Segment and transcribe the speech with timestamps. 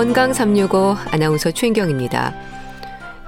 [0.00, 2.32] 건강 365 아나운서 최인경입니다.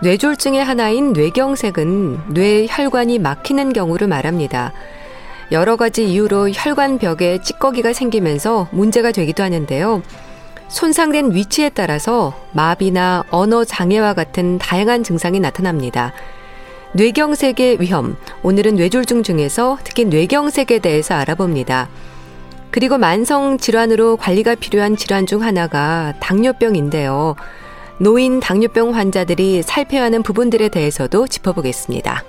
[0.01, 4.73] 뇌졸중의 하나인 뇌경색은 뇌 혈관이 막히는 경우를 말합니다.
[5.51, 10.01] 여러 가지 이유로 혈관벽에 찌꺼기가 생기면서 문제가 되기도 하는데요.
[10.69, 16.15] 손상된 위치에 따라서 마비나 언어 장애와 같은 다양한 증상이 나타납니다.
[16.95, 18.17] 뇌경색의 위험.
[18.43, 21.91] 오늘은 뇌졸중 중에서 특히 뇌경색에 대해서 알아봅니다.
[22.73, 27.37] 그리고 만성 질환으로 관리가 필요한 질환 중 하나가 당뇨병인데요.
[27.99, 32.25] 노인 당뇨병 환자들이 살펴야 하는 부분들에 대해서도 짚어보겠습니다.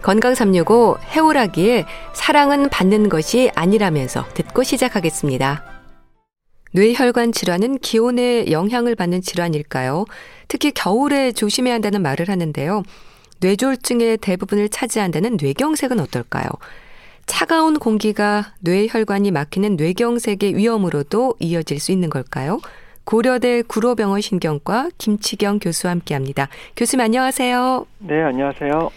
[0.00, 5.64] 건강 365 해오라기에 사랑은 받는 것이 아니라면서 듣고 시작하겠습니다.
[6.72, 10.04] 뇌혈관 질환은 기온에 영향을 받는 질환일까요?
[10.46, 12.84] 특히 겨울에 조심해야 한다는 말을 하는데요.
[13.40, 16.46] 뇌졸중의 대부분을 차지한다는 뇌경색은 어떨까요?
[17.30, 22.58] 차가운 공기가 뇌 혈관이 막히는 뇌경색의 위험으로도 이어질 수 있는 걸까요?
[23.04, 26.48] 고려대 구로병원 신경과 김치경 교수와 함께 합니다.
[26.76, 27.86] 교수님 안녕하세요.
[28.00, 28.90] 네, 안녕하세요.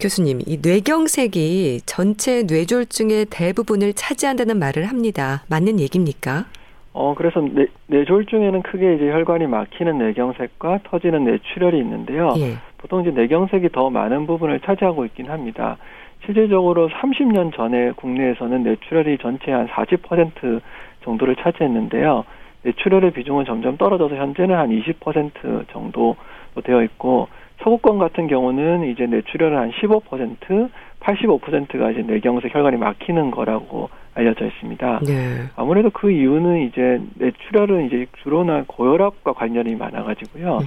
[0.00, 5.44] 교수님, 이 뇌경색이 전체 뇌졸중의 대부분을 차지한다는 말을 합니다.
[5.48, 6.46] 맞는 얘기입니까?
[6.94, 12.32] 어, 그래서 뇌, 뇌졸중에는 크게 이제 혈관이 막히는 뇌경색과 터지는 뇌출혈이 있는데요.
[12.38, 12.56] 예.
[12.78, 15.76] 보통 이제 뇌경색이 더 많은 부분을 차지하고 있긴 합니다.
[16.26, 20.60] 실질적으로 30년 전에 국내에서는 뇌출혈이 전체 한40%
[21.04, 22.24] 정도를 차지했는데요.
[22.62, 26.16] 뇌출혈의 비중은 점점 떨어져서 현재는 한 20% 정도
[26.64, 27.28] 되어 있고
[27.62, 35.00] 서구권 같은 경우는 이제 뇌출혈은 한 15%, 85%가 이제 뇌경색 혈관이 막히는 거라고 알려져 있습니다.
[35.06, 35.44] 네.
[35.54, 40.58] 아무래도 그 이유는 이제 뇌출혈은 이제 주로나 고혈압과 관련이 많아가지고요.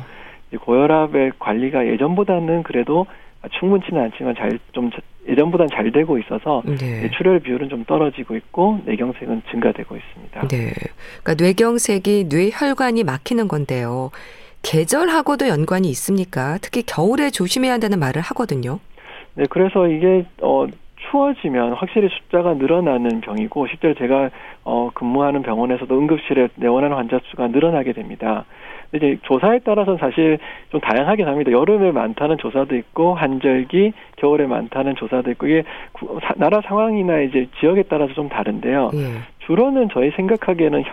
[0.52, 0.58] 네.
[0.58, 3.06] 고혈압의 관리가 예전보다는 그래도
[3.48, 4.90] 충분치는 않지만 잘 좀
[5.28, 7.02] 예전보다는 잘 되고 있어서 네.
[7.02, 10.48] 뇌출혈 비율은 좀 떨어지고 있고 뇌경색은 증가되고 있습니다.
[10.48, 10.74] 네.
[11.24, 14.12] 그러니까 뇌경색이 뇌혈관이 막히는 건데요.
[14.64, 16.58] 계절하고도 연관이 있습니까?
[16.62, 18.80] 특히 겨울에 조심해야 한다는 말을 하거든요.
[19.36, 20.66] 네, 그래서 이게 어
[21.10, 24.32] 추워지면 확실히 숫자가 늘어나는 병이고 실제로 제가
[24.64, 28.46] 어 근무하는 병원에서도 응급실에 내원하는 환자 수가 늘어나게 됩니다.
[28.94, 30.40] 이제 조사에 따라서는 사실
[30.72, 31.52] 좀 다양하긴 합니다.
[31.52, 35.64] 여름에 많다는 조사도 있고 한절기, 겨울에 많다는 조사도 있고 이게
[36.38, 38.92] 나라 상황이나 이제 지역에 따라서 좀 다른데요.
[38.96, 39.06] 예.
[39.46, 40.84] 주로는 저희 생각하기에는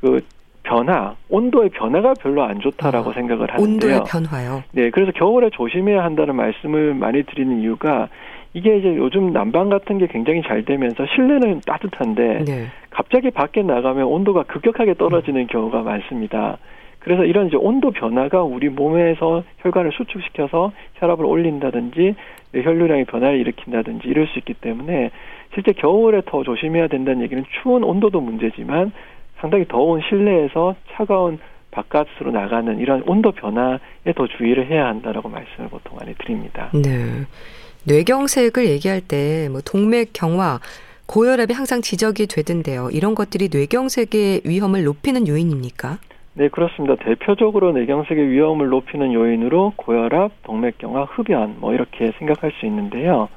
[0.00, 0.20] 그
[0.62, 3.74] 변화, 온도의 변화가 별로 안 좋다라고 아, 생각을 하는데요.
[3.74, 4.62] 온도의 변화요.
[4.72, 8.08] 네, 그래서 겨울에 조심해야 한다는 말씀을 많이 드리는 이유가
[8.52, 12.66] 이게 이제 요즘 난방 같은 게 굉장히 잘 되면서 실내는 따뜻한데 네.
[12.90, 15.46] 갑자기 밖에 나가면 온도가 급격하게 떨어지는 음.
[15.46, 16.58] 경우가 많습니다.
[17.00, 22.14] 그래서 이런 이제 온도 변화가 우리 몸에서 혈관을 수축시켜서 혈압을 올린다든지
[22.54, 25.10] 혈류량의 변화를 일으킨다든지 이럴 수 있기 때문에
[25.54, 28.92] 실제 겨울에 더 조심해야 된다는 얘기는 추운 온도도 문제지만
[29.38, 31.38] 상당히 더운 실내에서 차가운
[31.70, 33.78] 바깥으로 나가는 이런 온도 변화에
[34.14, 36.70] 더 주의를 해야 한다라고 말씀을 보통 많이 드립니다.
[36.74, 37.24] 네.
[37.86, 40.60] 뇌경색을 얘기할 때 뭐 동맥 경화,
[41.06, 42.90] 고혈압이 항상 지적이 되던데요.
[42.92, 45.98] 이런 것들이 뇌경색의 위험을 높이는 요인입니까?
[46.40, 46.96] 네, 그렇습니다.
[46.96, 53.28] 대표적으로 뇌경색의 위험을 높이는 요인으로 고혈압, 동맥경화, 흡연 뭐 이렇게 생각할 수 있는데요.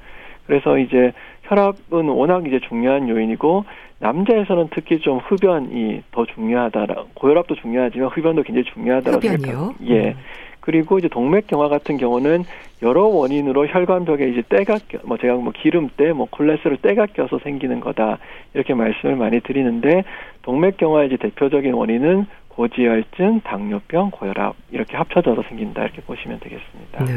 [0.48, 1.12] 그래서 이제
[1.42, 3.66] 혈압은 워낙 이제 중요한 요인이고
[4.00, 9.86] 남자에서는 특히 좀 흡연이 더 중요하다라 고혈압도 중요하지만 흡연도 굉장히 중요하다고 생각합니다.
[9.90, 10.12] 예.
[10.12, 10.14] 음.
[10.62, 12.46] 그리고 이제 동맥경화 같은 경우는
[12.84, 17.82] 여러 원인으로 혈관벽에 이제 때가 껴, 뭐 제가 뭐 기름때, 뭐 콜레스테롤 때가 껴서 생기는
[17.82, 18.18] 거다
[18.54, 20.06] 이렇게 말씀을 많이 드리는데
[20.44, 27.06] 동맥경화의 이제 대표적인 원인은 고지혈증, 당뇨병, 고혈압 이렇게 합쳐져서 생긴다 이렇게 보시면 되겠습니다.
[27.06, 27.12] 네.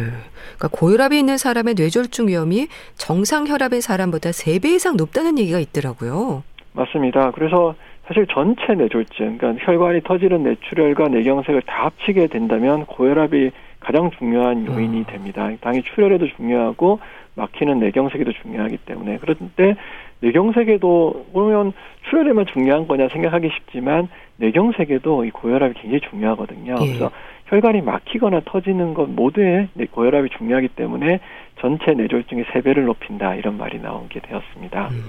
[0.56, 6.42] 그러니까 고혈압이 있는 사람의 뇌졸중 위험이 정상 혈압인 사람보다 3배 이상 높다는 얘기가 있더라고요.
[6.72, 7.32] 맞습니다.
[7.32, 7.74] 그래서
[8.06, 13.50] 사실 전체 뇌졸중, 그러니까 혈관이 터지는 뇌출혈과 뇌경색을 다 합치게 된다면 고혈압이
[13.86, 15.12] 가장 중요한 요인이 아.
[15.12, 15.48] 됩니다.
[15.60, 16.98] 당연히 출혈에도 중요하고
[17.36, 19.76] 막히는 뇌경색에도 중요하기 때문에 그런데
[20.20, 21.72] 뇌경색에도 그러면
[22.08, 26.74] 출혈에만 중요한 거냐 생각하기 쉽지만 뇌경색에도 이 고혈압이 굉장히 중요하거든요.
[26.80, 26.86] 예.
[26.86, 27.10] 그래서
[27.46, 31.20] 혈관이 막히거나 터지는 것 모두에 고혈압이 중요하기 때문에
[31.60, 34.88] 전체 뇌졸중의 세 배를 높인다 이런 말이 나오게 되었습니다.
[34.88, 35.04] 음.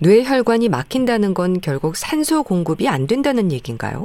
[0.00, 4.04] 뇌혈관이 막힌다는 건 결국 산소 공급이 안 된다는 얘기인가요?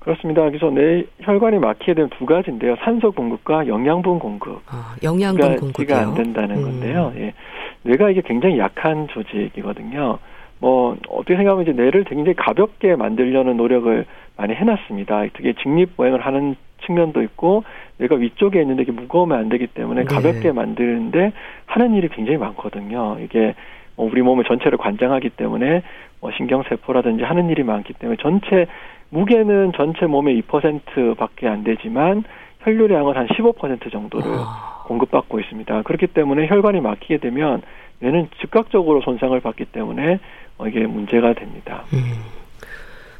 [0.00, 0.42] 그렇습니다.
[0.44, 2.76] 그래서 뇌 혈관이 막히게 되면 두 가지인데요.
[2.84, 4.60] 산소 공급과 영양분 공급.
[4.66, 5.96] 아, 영양분 공급이요.
[5.96, 6.62] 안 된다는 음.
[6.62, 7.12] 건데요.
[7.16, 7.34] 예.
[7.82, 10.18] 뇌가 이게 굉장히 약한 조직이거든요.
[10.58, 14.06] 뭐 어떻게 생각하면 이제 뇌를 굉장히 가볍게 만들려는 노력을
[14.36, 15.24] 많이 해놨습니다.
[15.34, 16.56] 특히 직립 보행을 하는
[16.86, 17.64] 측면도 있고
[17.98, 20.06] 뇌가 위쪽에 있는데 이게 무거우면 안 되기 때문에 네.
[20.06, 20.52] 가볍게 네.
[20.52, 21.32] 만드는데
[21.66, 23.18] 하는 일이 굉장히 많거든요.
[23.22, 23.54] 이게
[23.96, 25.82] 뭐 우리 몸을 전체를 관장하기 때문에
[26.20, 28.66] 뭐 신경세포라든지 하는 일이 많기 때문에 전체
[29.10, 32.24] 무게는 전체 몸의 2%밖에 안 되지만
[32.60, 34.84] 혈류량은 한 15% 정도를 아.
[34.86, 35.82] 공급받고 있습니다.
[35.82, 37.62] 그렇기 때문에 혈관이 막히게 되면
[38.00, 40.18] 뇌는 즉각적으로 손상을 받기 때문에
[40.58, 41.84] 어, 이게 문제가 됩니다.
[41.92, 41.98] 음.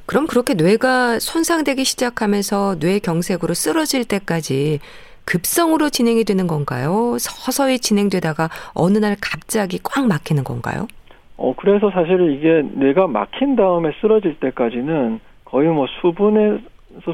[0.07, 4.81] 그럼 그렇게 뇌가 손상되기 시작하면서 뇌경색으로 쓰러질 때까지
[5.25, 7.17] 급성으로 진행이 되는 건가요?
[7.21, 10.89] 서서히 진행되다가 어느 날 갑자기 꽉 막히는 건가요?
[11.37, 16.61] 어, 그래서 사실 이게 뇌가 막힌 다음에 쓰러질 때까지는 거의 뭐 수분에서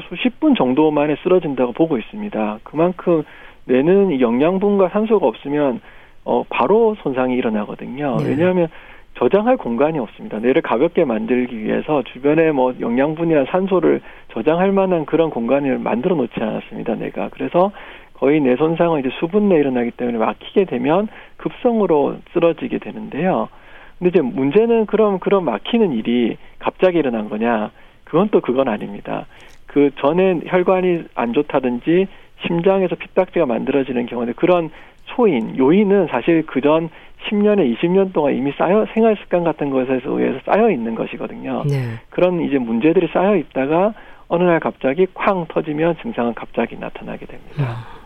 [0.09, 2.59] 수십 분 정도 만에 쓰러진다고 보고 있습니다.
[2.63, 3.23] 그만큼
[3.65, 5.81] 뇌는 영양분과 산소가 없으면
[6.23, 8.17] 어, 바로 손상이 일어나거든요.
[8.17, 8.29] 네.
[8.29, 8.67] 왜냐하면
[9.15, 10.37] 저장할 공간이 없습니다.
[10.37, 14.01] 뇌를 가볍게 만들기 위해서 주변에 뭐 영양분이나 산소를
[14.33, 16.95] 저장할 만한 그런 공간을 만들어 놓지 않았습니다.
[16.95, 17.29] 뇌가.
[17.31, 17.71] 그래서
[18.13, 21.07] 거의 뇌 손상은 이제 수분 내에 일어나기 때문에 막히게 되면
[21.37, 23.49] 급성으로 쓰러지게 되는데요.
[23.97, 27.71] 근데 이제 문제는 그럼 그런 막히는 일이 갑자기 일어난 거냐?
[28.07, 29.25] 그건 또 그건 아닙니다.
[29.65, 32.07] 그 전에 혈관이 안 좋다든지
[32.45, 34.69] 심장에서 피딱지가 만들어지는 경우는 그런
[35.05, 36.89] 초인, 요인은 사실 그전
[37.29, 41.63] 10년에 20년 동안 이미 쌓여 생활 습관 같은 것에 의해서 쌓여 있는 것이거든요.
[41.67, 41.99] 네.
[42.09, 43.93] 그런 이제 문제들이 쌓여 있다가
[44.29, 47.63] 어느 날 갑자기 쾅 터지면 증상은 갑자기 나타나게 됩니다.
[47.63, 47.97] 아.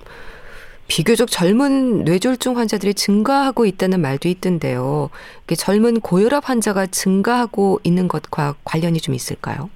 [0.87, 5.09] 비교적 젊은 뇌졸중 환자들이 증가하고 있다는 말도 있던데요.
[5.55, 9.69] 젊은 고혈압 환자가 증가하고 있는 것과 관련이 좀 있을까요?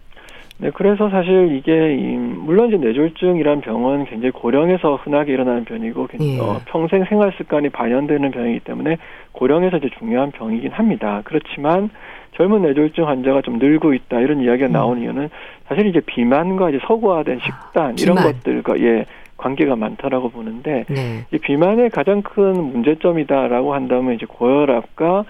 [0.57, 6.39] 네, 그래서 사실 이게 물론 이제 뇌졸중이란 병은 굉장히 고령에서 흔하게 일어나는 병이고 예.
[6.39, 8.97] 어, 평생 생활 습관이 반영되는 병이기 때문에
[9.33, 11.21] 고령에서 이제 중요한 병이긴 합니다.
[11.25, 11.89] 그렇지만
[12.35, 14.71] 젊은 뇌졸중 환자가 좀 늘고 있다 이런 이야기가 음.
[14.71, 15.29] 나온 이유는
[15.67, 19.05] 사실 이제 비만과 이제 서구화된 식단 아, 이런 것들과 예
[19.37, 21.25] 관계가 많다라고 보는데 네.
[21.31, 25.25] 이 비만의 가장 큰 문제점이다라고 한다면 이제 고혈압과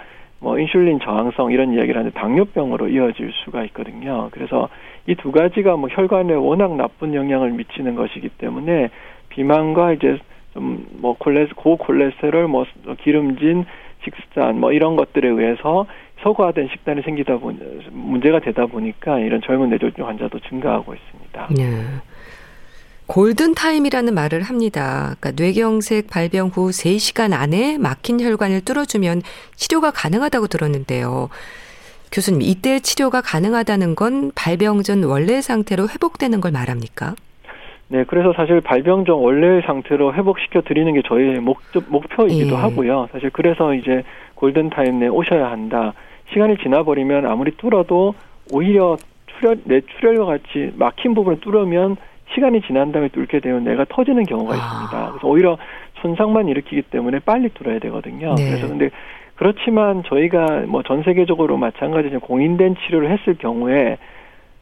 [0.45, 4.29] 뭐 인슐린 저항성 이런 이야기를 하는데 당뇨병으로 이어질 수가 있거든요.
[4.31, 4.69] 그래서
[5.07, 8.89] 이 두 가지가 뭐 혈관에 워낙 나쁜 영향을 미치는 것이기 때문에
[9.29, 10.19] 비만과 이제
[10.53, 12.65] 좀 뭐 콜레 고콜레스테롤 뭐
[13.01, 13.65] 기름진
[14.03, 15.87] 식단 뭐 이런 것들에 의해서
[16.21, 17.57] 소화된 식단이 생기다 보니
[17.91, 21.47] 문제가 되다 보니까 이런 젊은 뇌졸중 환자도 증가하고 있습니다.
[21.57, 21.65] 네.
[23.07, 25.15] 골든타임이라는 말을 합니다.
[25.19, 29.21] 그러니까 뇌경색 발병 후 3시간 안에 막힌 혈관을 뚫어주면
[29.55, 31.29] 치료가 가능하다고 들었는데요.
[32.11, 37.15] 교수님, 이때 치료가 가능하다는 건 발병 전 원래 상태로 회복되는 걸 말합니까?
[37.87, 42.59] 네, 그래서 사실 발병 전 원래의 상태로 회복시켜 드리는 게 저희의 목적, 목표이기도 예.
[42.59, 43.09] 하고요.
[43.11, 44.03] 사실 그래서 이제
[44.35, 45.93] 골든타임 내에 오셔야 한다.
[46.33, 48.15] 시간이 지나버리면 아무리 뚫어도
[48.51, 48.97] 오히려
[49.37, 51.97] 출혈, 내 출혈과 같이 막힌 부분을 뚫으면
[52.35, 54.57] 시간이 지난 다음에 뚫게 되면 내가 터지는 경우가 아.
[54.57, 55.11] 있습니다.
[55.11, 55.57] 그래서 오히려
[56.01, 58.35] 손상만 일으키기 때문에 빨리 뚫어야 되거든요.
[58.35, 58.49] 네.
[58.49, 58.89] 그래서 근데
[59.35, 63.97] 그렇지만 저희가 뭐 전 세계적으로 마찬가지로 공인된 치료를 했을 경우에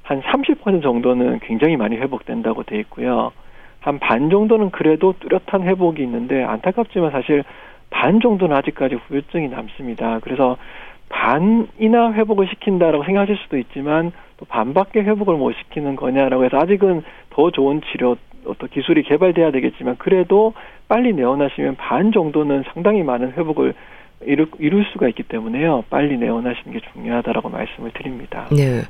[0.04, 3.32] 한 30% 정도는 굉장히 많이 회복된다고 돼 있고요.
[3.82, 7.44] 한 반 정도는 그래도 뚜렷한 회복이 있는데 안타깝지만 사실
[7.90, 10.20] 반 정도는 아직까지 후유증이 남습니다.
[10.24, 10.58] 그래서
[11.10, 17.52] 반이나 회복을 시킨다라고 생각하실 수도 있지만 또 반밖에 회복을 못 시키는 거냐라고 해서 아직은 더
[17.52, 20.54] 좋은 치료 어떤 기술이 개발돼야 되겠지만 그래도
[20.88, 23.74] 빨리 내원하시면 반 정도는 상당히 많은 회복을
[24.26, 25.84] 이룰, 이룰 수가 있기 때문에요.
[25.90, 28.48] 빨리 내원하시는 게 중요하다라고 말씀을 드립니다.
[28.52, 28.82] 네.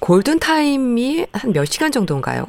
[0.00, 2.44] 골든 타임이 한 몇 시간 정도인가요?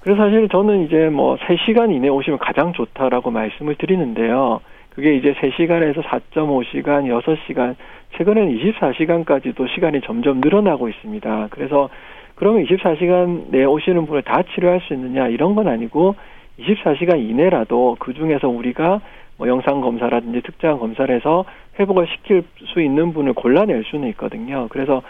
[0.00, 4.60] 그래서 사실 저는 이제 뭐 3시간 이내 오시면 가장 좋다라고 말씀을 드리는데요.
[4.90, 7.74] 그게 이제 3시간에서 4.5시간, 6시간,
[8.16, 11.48] 최근에는 24시간까지도 시간이 점점 늘어나고 있습니다.
[11.50, 11.88] 그래서
[12.34, 16.14] 그러면 24시간 내에 오시는 분을 다 치료할 수 있느냐 이런 건 아니고
[16.58, 19.00] 24시간 이내라도 그 중에서 우리가
[19.36, 21.44] 뭐 영상 검사라든지 특정한 검사를 해서
[21.78, 24.68] 회복을 시킬 수 있는 분을 골라낼 수는 있거든요.
[24.70, 25.02] 그래서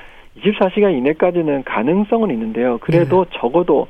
[0.43, 2.79] 24시간 이내까지는 가능성은 있는데요.
[2.79, 3.39] 그래도 네.
[3.39, 3.87] 적어도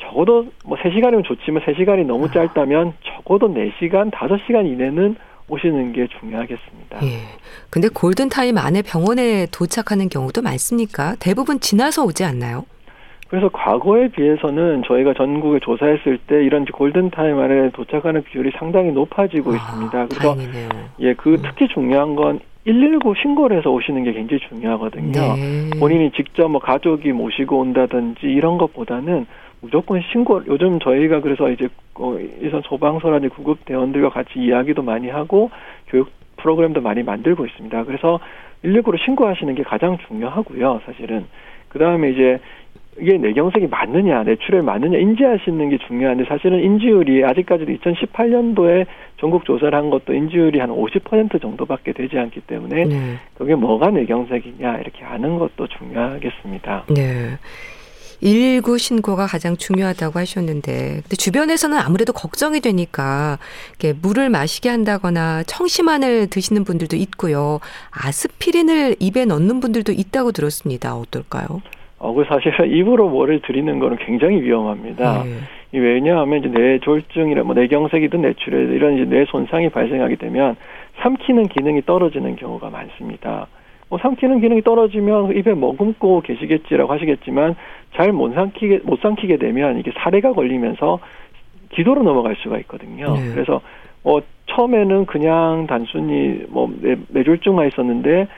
[0.00, 2.30] 적어도 뭐 3시간이면 좋지만 3시간이 너무 아.
[2.30, 5.16] 짧다면 적어도 4시간, 5시간 이내는
[5.48, 7.04] 오시는 게 중요하겠습니다.
[7.04, 7.20] 예.
[7.70, 11.16] 근데 골든타임 안에 병원에 도착하는 경우도 많습니까?
[11.20, 12.64] 대부분 지나서 오지 않나요?
[13.28, 19.56] 그래서 과거에 비해서는 저희가 전국에 조사했을 때 이런 골든타임 안에 도착하는 비율이 상당히 높아지고 아,
[19.56, 20.06] 있습니다.
[20.06, 20.68] 그래서 다행이네요.
[21.00, 21.42] 예, 그 음.
[21.42, 25.12] 특히 중요한 건 119 신고를 해서 오시는 게 굉장히 중요하거든요.
[25.12, 25.70] 네.
[25.78, 29.26] 본인이 직접 뭐 가족이 모시고 온다든지 이런 것보다는
[29.60, 35.50] 무조건 신고 요즘 저희가 그래서 이제 어, 이선 소방서라든지 구급 대원들과 같이 이야기도 많이 하고
[35.88, 37.84] 교육 프로그램도 많이 만들고 있습니다.
[37.84, 38.20] 그래서
[38.64, 40.80] 119로 신고하시는 게 가장 중요하고요.
[40.86, 41.26] 사실은
[41.68, 42.38] 그 다음에 이제
[43.00, 48.86] 이게 뇌경색이 맞느냐, 뇌출혈 맞느냐 인지하시는 게 중요한데 사실은 인지율이 아직까지도 2018년도에
[49.18, 52.96] 전국 조사를 한 것도 인지율이 한 50% 정도밖에 되지 않기 때문에 네.
[53.36, 56.86] 그게 뭐가 뇌경색이냐 이렇게 아는 것도 중요하겠습니다.
[56.94, 57.38] 네.
[58.22, 60.72] 119 신고가 가장 중요하다고 하셨는데,
[61.02, 63.38] 근데 주변에서는 아무래도 걱정이 되니까
[63.70, 67.60] 이렇게 물을 마시게 한다거나 청심환을 드시는 분들도 있고요.
[67.90, 70.96] 아스피린을 입에 넣는 분들도 있다고 들었습니다.
[70.96, 71.62] 어떨까요?
[71.98, 75.24] 어, 그 사실 입으로 뭐를 드리는 거는 굉장히 위험합니다.
[75.24, 75.78] 네.
[75.78, 80.56] 왜냐하면 이제 뇌졸중이나 뭐 뇌경색이든 뇌출혈 이런 이제 뇌 손상이 발생하게 되면
[81.02, 83.48] 삼키는 기능이 떨어지는 경우가 많습니다.
[83.88, 87.56] 뭐 삼키는 기능이 떨어지면 입에 머금고 계시겠지라고 하시겠지만
[87.94, 90.98] 잘 못 삼키게 못 삼키게 되면 이게 사례가 걸리면서
[91.70, 93.14] 기도로 넘어갈 수가 있거든요.
[93.14, 93.30] 네.
[93.32, 93.60] 그래서
[94.02, 96.72] 뭐 처음에는 그냥 단순히 뭐
[97.08, 98.28] 뇌졸중만 있었는데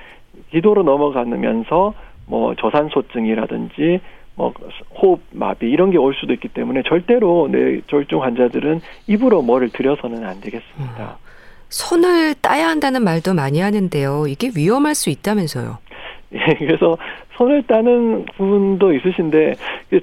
[0.51, 1.95] 기도로 넘어가면서
[2.27, 4.01] 뭐 저산소증이라든지
[4.37, 4.53] 뭐
[5.01, 10.41] 호흡 마비 이런 게 올 수도 있기 때문에 절대로 뇌졸중 환자들은 입으로 뭐를 들여서는 안
[10.41, 11.19] 되겠습니다.
[11.21, 11.31] 음.
[11.69, 14.27] 손을 따야 한다는 말도 많이 하는데요.
[14.27, 15.79] 이게 위험할 수 있다면서요.
[16.33, 16.97] 예, 그래서
[17.33, 19.55] 손을 따는 부분도 있으신데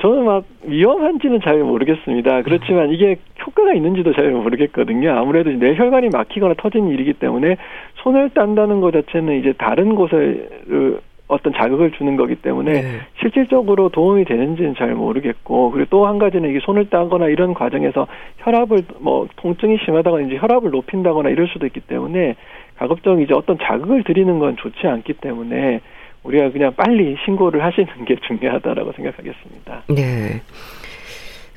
[0.01, 2.41] 저는 막 위험한지는 잘 모르겠습니다.
[2.41, 5.11] 그렇지만 이게 효과가 있는지도 잘 모르겠거든요.
[5.11, 7.55] 아무래도 뇌혈관이 막히거나 터진 일이기 때문에
[7.95, 12.87] 손을 딴다는 것 자체는 이제 다른 곳을 어떤 자극을 주는 거기 때문에 네.
[13.19, 18.07] 실질적으로 도움이 되는지는 잘 모르겠고 그리고 또 한 가지는 이게 손을 따거나 이런 과정에서
[18.37, 22.35] 혈압을 뭐 통증이 심하다거나 이제 혈압을 높인다거나 이럴 수도 있기 때문에
[22.77, 25.81] 가급적 이제 어떤 자극을 드리는 건 좋지 않기 때문에
[26.27, 29.83] 우리가 그냥 빨리 신고를 하시는 게 중요하다라고 생각하겠습니다.
[29.89, 30.41] 네.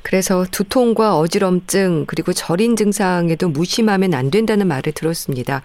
[0.03, 5.61] 그래서 두통과 어지럼증 그리고 절인 증상에도 무심하면 안 된다는 말을 들었습니다.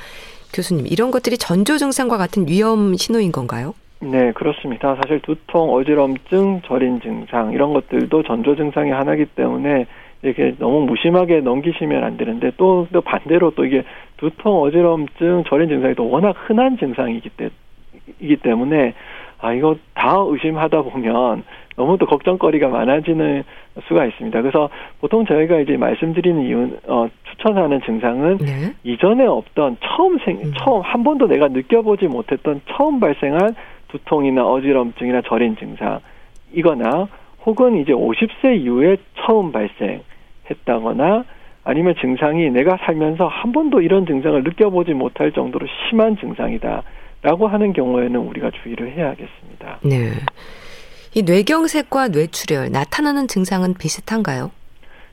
[0.53, 3.75] 교수님, 이런 것들이 전조 증상과 같은 위험 신호인 건가요?
[4.01, 4.97] 네, 그렇습니다.
[5.03, 9.87] 사실 두통, 어지럼증, 절인 증상 이런 것들도 전조 증상의 하나이기 때문에
[10.23, 13.85] 이렇게 너무 무심하게 넘기시면 안 되는데 또, 또 반대로 또 이게
[14.19, 17.49] 두통, 어지럼증, 절인 증상이 또 워낙 흔한 증상이기 때,
[18.21, 18.95] 이기 때문에
[19.39, 21.45] 아 이거 다 의심하다 보면
[21.77, 23.45] 너무 또 걱정거리가 많아지는
[23.87, 24.41] 수가 있습니다.
[24.41, 24.71] 그래서
[25.01, 28.73] 보통 저희가 이제 말씀드리는 이유, 어, 추천하는 증상은 네.
[28.83, 30.53] 이전에 없던 처음 생, 음.
[30.59, 33.55] 처음 한 번도 내가 느껴보지 못했던 처음 발생한
[33.89, 36.01] 두통이나 어지럼증이나 절인 증상
[36.53, 37.09] 이거나
[37.45, 41.25] 혹은 이제 50세 이후에 처음 발생했다거나
[41.63, 46.83] 아니면 증상이 내가 살면서 한 번도 이런 증상을 느껴보지 못할 정도로 심한 증상이다
[47.23, 49.79] 라고 하는 경우에는 우리가 주의를 해야겠습니다.
[49.83, 50.13] 네.
[51.15, 54.51] 이 뇌경색과 뇌출혈 나타나는 증상은 비슷한가요?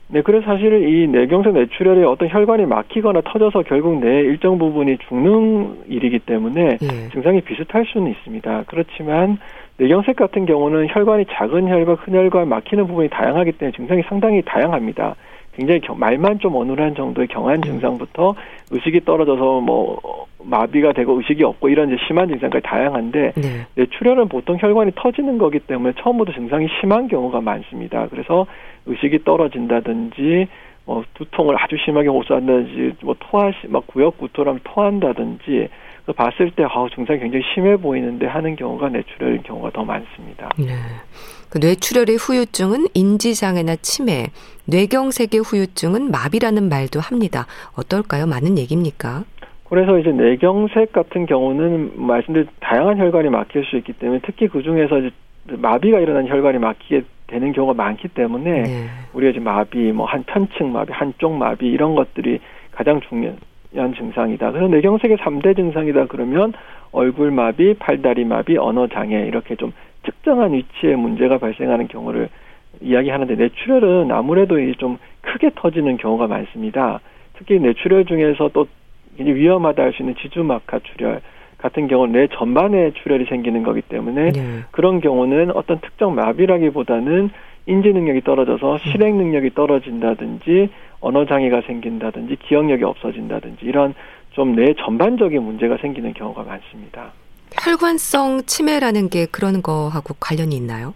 [0.08, 5.84] 네, 그래서 사실 이 뇌경색 뇌출혈이 어떤 혈관이 막히거나 터져서 결국 뇌 일정 부분이 죽는
[5.88, 7.08] 일이기 때문에 예.
[7.10, 8.64] 증상이 비슷할 수는 있습니다.
[8.66, 9.38] 그렇지만
[9.78, 15.16] 뇌경색 같은 경우는 혈관이 작은 혈관, 큰 혈관 막히는 부분이 다양하기 때문에 증상이 상당히 다양합니다.
[15.56, 17.62] 굉장히 경, 말만 좀 어눌한 정도의 경한 음.
[17.62, 18.34] 증상부터
[18.70, 23.66] 의식이 떨어져서 뭐 마비가 되고 의식이 없고 이런 이제 심한 증상까지 다양한데 네.
[23.74, 28.08] 뇌출혈은 보통 혈관이 터지는 거기 때문에 처음부터 증상이 심한 경우가 많습니다.
[28.08, 28.46] 그래서
[28.86, 30.48] 의식이 떨어진다든지
[30.86, 35.68] 뭐 두통을 아주 심하게 호소한다든지 뭐 토하 막 구역 구토라면 토한다든지
[36.12, 40.50] 봤을 때 아, 증상이 굉장히 심해 보이는데 하는 경우가 뇌출혈인 경우가 더 많습니다.
[40.58, 40.74] 네.
[41.48, 44.26] 그 뇌출혈의 후유증은 인지장애나 치매,
[44.66, 47.46] 뇌경색의 후유증은 마비라는 말도 합니다.
[47.76, 48.26] 어떨까요?
[48.26, 49.24] 많은 얘기입니까?
[49.68, 55.00] 그래서 이제 뇌경색 같은 경우는 말씀드린 다양한 혈관이 막힐 수 있기 때문에 특히 그 중에서
[55.46, 58.86] 마비가 일어난 혈관이 막히게 되는 경우가 많기 때문에 네.
[59.14, 62.40] 우리가 이제 마비, 뭐 한 편층 마비, 한쪽 마비 이런 것들이
[62.72, 63.34] 가장 중요
[63.76, 64.52] 한 증상이다.
[64.52, 66.52] 그래서 뇌경색의 3대 증상이다 그러면
[66.92, 72.28] 얼굴 마비, 팔다리 마비, 언어 장애 이렇게 좀 특정한 위치에 문제가 발생하는 경우를
[72.80, 77.00] 이야기하는데 뇌출혈은 아무래도 좀 크게 터지는 경우가 많습니다.
[77.36, 78.66] 특히 뇌출혈 중에서 또
[79.18, 81.20] 위험하다 할 수 있는 지주막하 출혈
[81.58, 84.40] 같은 경우는 뇌 전반에 출혈이 생기는 거기 때문에 네.
[84.70, 87.30] 그런 경우는 어떤 특정 마비라기보다는
[87.66, 90.68] 인지 능력이 떨어져서 실행 능력이 떨어진다든지
[91.00, 93.94] 언어 장애가 생긴다든지 기억력이 없어진다든지 이런
[94.32, 97.12] 좀 뇌 전반적인 문제가 생기는 경우가 많습니다.
[97.62, 100.92] 혈관성 치매라는 게 그런 거하고 관련이 있나요?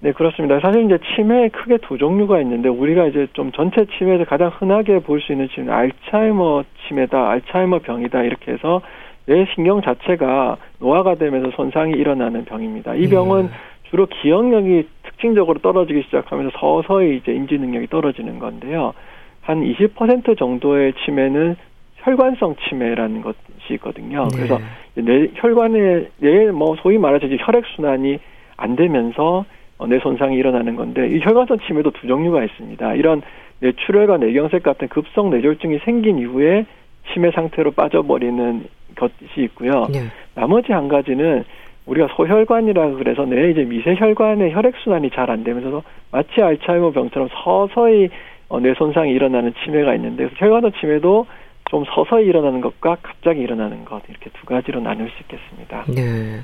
[0.00, 0.60] 네, 그렇습니다.
[0.60, 5.20] 사실 이제 치매 크게 두 종류가 있는데 우리가 이제 좀 전체 치매에서 가장 흔하게 볼
[5.20, 8.82] 수 있는 치매 알츠하이머 치매다, 알츠하이머 병이다 이렇게 해서
[9.26, 12.94] 뇌 신경 자체가 노화가 되면서 손상이 일어나는 병입니다.
[12.96, 13.50] 이 병은 네.
[13.92, 18.94] 주로 기억력이 특징적으로 떨어지기 시작하면서 서서히 이제 인지 능력이 떨어지는 건데요.
[19.42, 21.56] 한 20% 정도의 치매는
[21.96, 23.36] 혈관성 치매라는 것이
[23.74, 24.26] 있거든요.
[24.28, 24.36] 네.
[24.36, 24.58] 그래서
[24.94, 28.18] 뇌 혈관에 뇌뭐 소위 말해서 이제 혈액 순환이
[28.56, 29.44] 안 되면서
[29.76, 32.94] 어, 뇌 손상이 일어나는 건데 이 혈관성 치매도 두 종류가 있습니다.
[32.94, 33.20] 이런
[33.60, 36.64] 뇌출혈과 뇌경색 같은 급성 뇌졸중이 생긴 이후에
[37.12, 38.64] 치매 상태로 빠져버리는
[38.96, 39.86] 것이 있고요.
[39.92, 40.06] 네.
[40.34, 41.44] 나머지 한 가지는
[41.86, 48.08] 우리가 소혈관이라 그래서 뇌 이제 미세혈관의 혈액 순환이 잘 안 되면서 마치 알츠하이머 병처럼 서서히
[48.48, 51.26] 어, 뇌 손상이 일어나는 치매가 있는데 혈관도 치매도
[51.70, 55.84] 좀 서서히 일어나는 것과 갑자기 일어나는 것 이렇게 두 가지로 나눌 수 있겠습니다.
[55.88, 56.40] 네.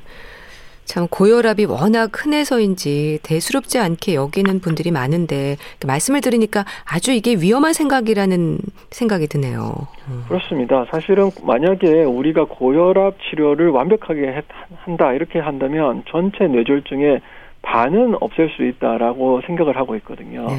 [0.89, 8.59] 참 고혈압이 워낙 흔해서인지 대수롭지 않게 여기는 분들이 많은데 말씀을 들으니까 아주 이게 위험한 생각이라는
[8.91, 9.87] 생각이 드네요.
[10.09, 10.25] 음.
[10.27, 10.87] 그렇습니다.
[10.91, 14.43] 사실은 만약에 우리가 고혈압 치료를 완벽하게
[14.79, 17.21] 한다 이렇게 한다면 전체 뇌졸중에
[17.61, 20.47] 반은 없앨 수 있다라고 생각을 하고 있거든요.
[20.47, 20.57] 네.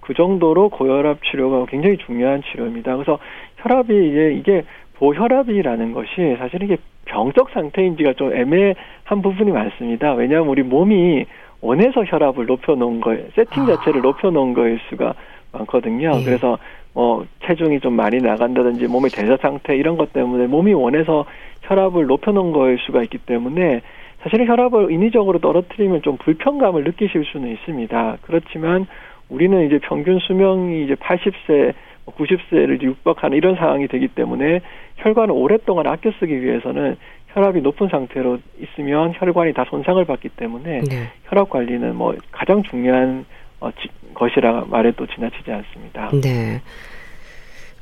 [0.00, 2.94] 그 정도로 고혈압 치료가 굉장히 중요한 치료입니다.
[2.94, 3.18] 그래서
[3.56, 4.64] 혈압이 이제 이게
[5.02, 10.12] 고혈압이라는 것이 사실 이게 병적 상태인지가 좀 애매한 부분이 많습니다.
[10.12, 11.26] 왜냐하면 우리 몸이
[11.60, 13.24] 원해서 혈압을 높여놓은 거예요.
[13.34, 14.02] 세팅 자체를 아.
[14.02, 15.14] 높여놓은 거일 수가
[15.50, 16.12] 많거든요.
[16.20, 16.24] 예.
[16.24, 16.56] 그래서
[16.94, 21.24] 뭐 체중이 좀 많이 나간다든지 몸의 대사 상태 이런 것 때문에 몸이 원해서
[21.62, 23.80] 혈압을 높여놓은 거일 수가 있기 때문에
[24.20, 28.18] 사실은 혈압을 인위적으로 떨어뜨리면 좀 불편감을 느끼실 수는 있습니다.
[28.22, 28.86] 그렇지만
[29.28, 31.74] 우리는 이제 평균 수명이 이제 80세
[32.06, 34.60] 90세를 육박하는 이런 상황이 되기 때문에
[35.02, 36.96] 혈관을 오랫동안 아껴 쓰기 위해서는
[37.28, 41.10] 혈압이 높은 상태로 있으면 혈관이 다 손상을 받기 때문에 네.
[41.24, 43.24] 혈압 관리는 뭐 가장 중요한
[43.60, 46.10] 어, 지, 것이라 말해도 지나치지 않습니다.
[46.20, 46.60] 네.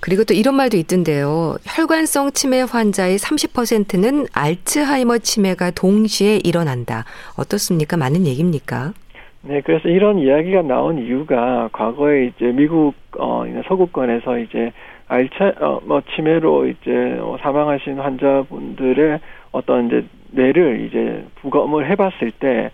[0.00, 1.56] 그리고 또 이런 말도 있던데요.
[1.64, 7.04] 혈관성 치매 환자의 30%는 알츠하이머 치매가 동시에 일어난다.
[7.36, 7.96] 어떻습니까?
[7.98, 8.92] 많은 얘기입니까?
[9.42, 14.72] 네, 그래서 이런 이야기가 나온 이유가 과거에 이제 미국 어 서구권에서 이제
[15.10, 19.20] 알차 어 뭐 치매로 이제 어, 사망하신 환자분들의
[19.52, 22.70] 어떤 이제 뇌를 이제 부검을 해봤을 때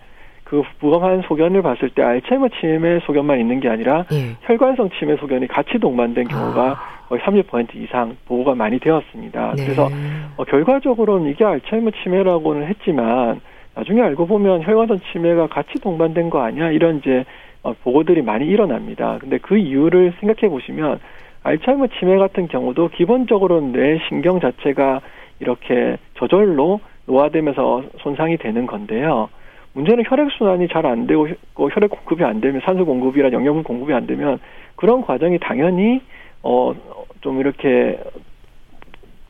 [0.49, 4.37] 그 부검한 소견을 봤을 때 알츠하이머 치매 소견만 있는 게 아니라 예.
[4.43, 6.75] 혈관성 치매 소견이 같이 동반된 경우가 아.
[7.09, 9.53] 거의 30% 이상 보고가 많이 되었습니다.
[9.57, 9.63] 네.
[9.65, 9.89] 그래서
[10.37, 13.41] 어, 결과적으로는 이게 알츠하이머 치매라고는 했지만
[13.75, 16.71] 나중에 알고 보면 혈관성 치매가 같이 동반된 거 아니야?
[16.71, 17.25] 이런 이제
[17.63, 19.17] 어, 보고들이 많이 일어납니다.
[19.19, 20.99] 근데 그 이유를 생각해 보시면
[21.47, 25.01] 알츠하이머 치매 같은 경우도 기본적으로 뇌 신경 자체가
[25.39, 29.29] 이렇게 저절로 노화되면서 손상이 되는 건데요.
[29.73, 34.07] 문제는 혈액 순환이 잘 안 되고 혈액 공급이 안 되면 산소 공급이나 영양분 공급이 안
[34.07, 34.39] 되면
[34.75, 36.01] 그런 과정이 당연히
[36.43, 36.73] 어
[37.21, 37.99] 좀 이렇게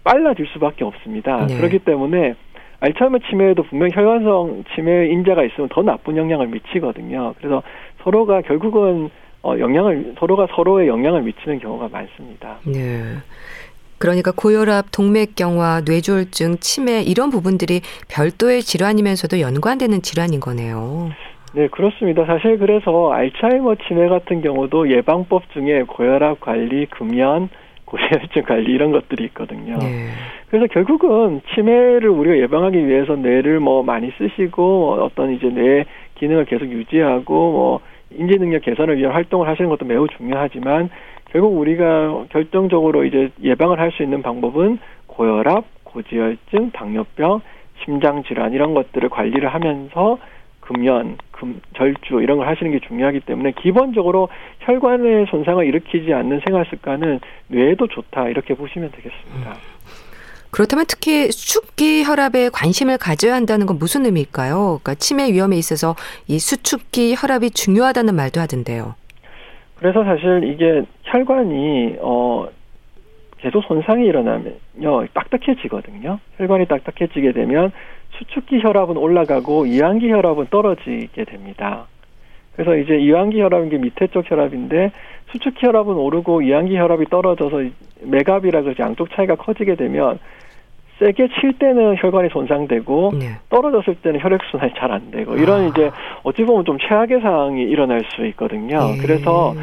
[0.04, 1.48] 빨라질 수밖에 없습니다.
[1.48, 1.58] 네.
[1.58, 2.36] 그렇기 때문에
[2.80, 7.34] 알츠하이머 치매에도 분명 혈관성 치매 인자가 있으면 더 나쁜 영향을 미치거든요.
[7.38, 7.64] 그래서
[8.04, 9.10] 서로가 결국은
[9.48, 12.58] 어, 영향을 서로가 서로에 영향을 미치는 경우가 많습니다.
[12.66, 13.16] 네.
[13.98, 17.80] 그러니까 고혈압, 동맥경화, 뇌졸중, 치매 이런 부분들이
[18.10, 21.12] 별도의 질환이면서도 연관되는 질환인 거네요.
[21.54, 22.26] 네, 그렇습니다.
[22.26, 27.48] 사실 그래서 알츠하이머 치매 같은 경우도 예방법 중에 고혈압 관리, 금연,
[27.86, 29.78] 고혈증 관리 이런 것들이 있거든요.
[29.78, 30.10] 네.
[30.50, 36.66] 그래서 결국은 치매를 우리가 예방하기 위해서 뇌를 뭐 많이 쓰시고 어떤 이제 뇌 기능을 계속
[36.66, 37.80] 유지하고 뭐
[38.12, 40.89] 인지 능력 개선을 위한 활동을 하시는 것도 매우 중요하지만
[41.32, 47.41] 결국 우리가 결정적으로 이제 예방을 할 수 있는 방법은 고혈압, 고지혈증, 당뇨병,
[47.84, 50.17] 심장 질환 이런 것들을 관리를 하면서
[50.62, 54.28] 금연, 금, 절주 이런 걸 하시는 게 중요하기 때문에 기본적으로
[54.60, 59.54] 혈관의 손상을 일으키지 않는 생활 습관은 뇌에도 좋다 이렇게 보시면 되겠습니다.
[60.58, 64.80] 그렇다면 특히 수축기 혈압에 관심을 가져야 한다는 건 무슨 의미일까요?
[64.82, 65.96] 그러니까 치매 위험에 있어서
[66.28, 68.96] 이 수축기 혈압이 중요하다는 말도 하던데요.
[69.76, 72.48] 그래서 사실 이게 혈관이 어
[73.38, 76.17] 계속 손상이 일어나면요 딱딱해지거든요.
[76.38, 77.72] 혈관이 딱딱해지게 되면
[78.17, 81.86] 수축기 혈압은 올라가고 이완기 혈압은 떨어지게 됩니다.
[82.56, 84.91] 그래서 이제 이완기 혈압인 게 밑에 쪽 혈압인데
[85.32, 87.62] 수축기 혈압은 오르고 이완기 혈압이 떨어져서
[88.02, 90.17] 맥압이라 그러지 양쪽 차이가 커지게 되면
[91.00, 93.28] 세게 칠 때는 혈관이 손상되고 네.
[93.50, 95.68] 떨어졌을 때는 혈액 순환이 잘 안 되고 이런 아.
[95.68, 95.92] 이제
[96.24, 98.80] 어찌 보면 좀 최악의 상황이 일어날 수 있거든요.
[98.80, 98.98] 네.
[99.02, 99.54] 그래서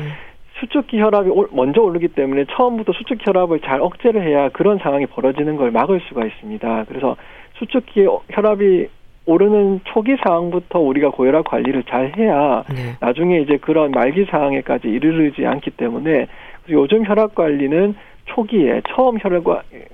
[0.61, 5.71] 수축기 혈압이 먼저 오르기 때문에 처음부터 수축기 혈압을 잘 억제를 해야 그런 상황이 벌어지는 걸
[5.71, 6.85] 막을 수가 있습니다.
[6.89, 7.17] 그래서
[7.59, 8.89] 수축기 혈압이
[9.27, 12.97] 오르는 초기 상황부터 우리가 고혈압 관리를 잘 해야 네.
[13.01, 16.27] 나중에 이제 그런 말기 상황에까지 이르르지 않기 때문에
[16.69, 17.95] 요즘 혈압 관리는
[18.27, 19.45] 초기에 처음 혈압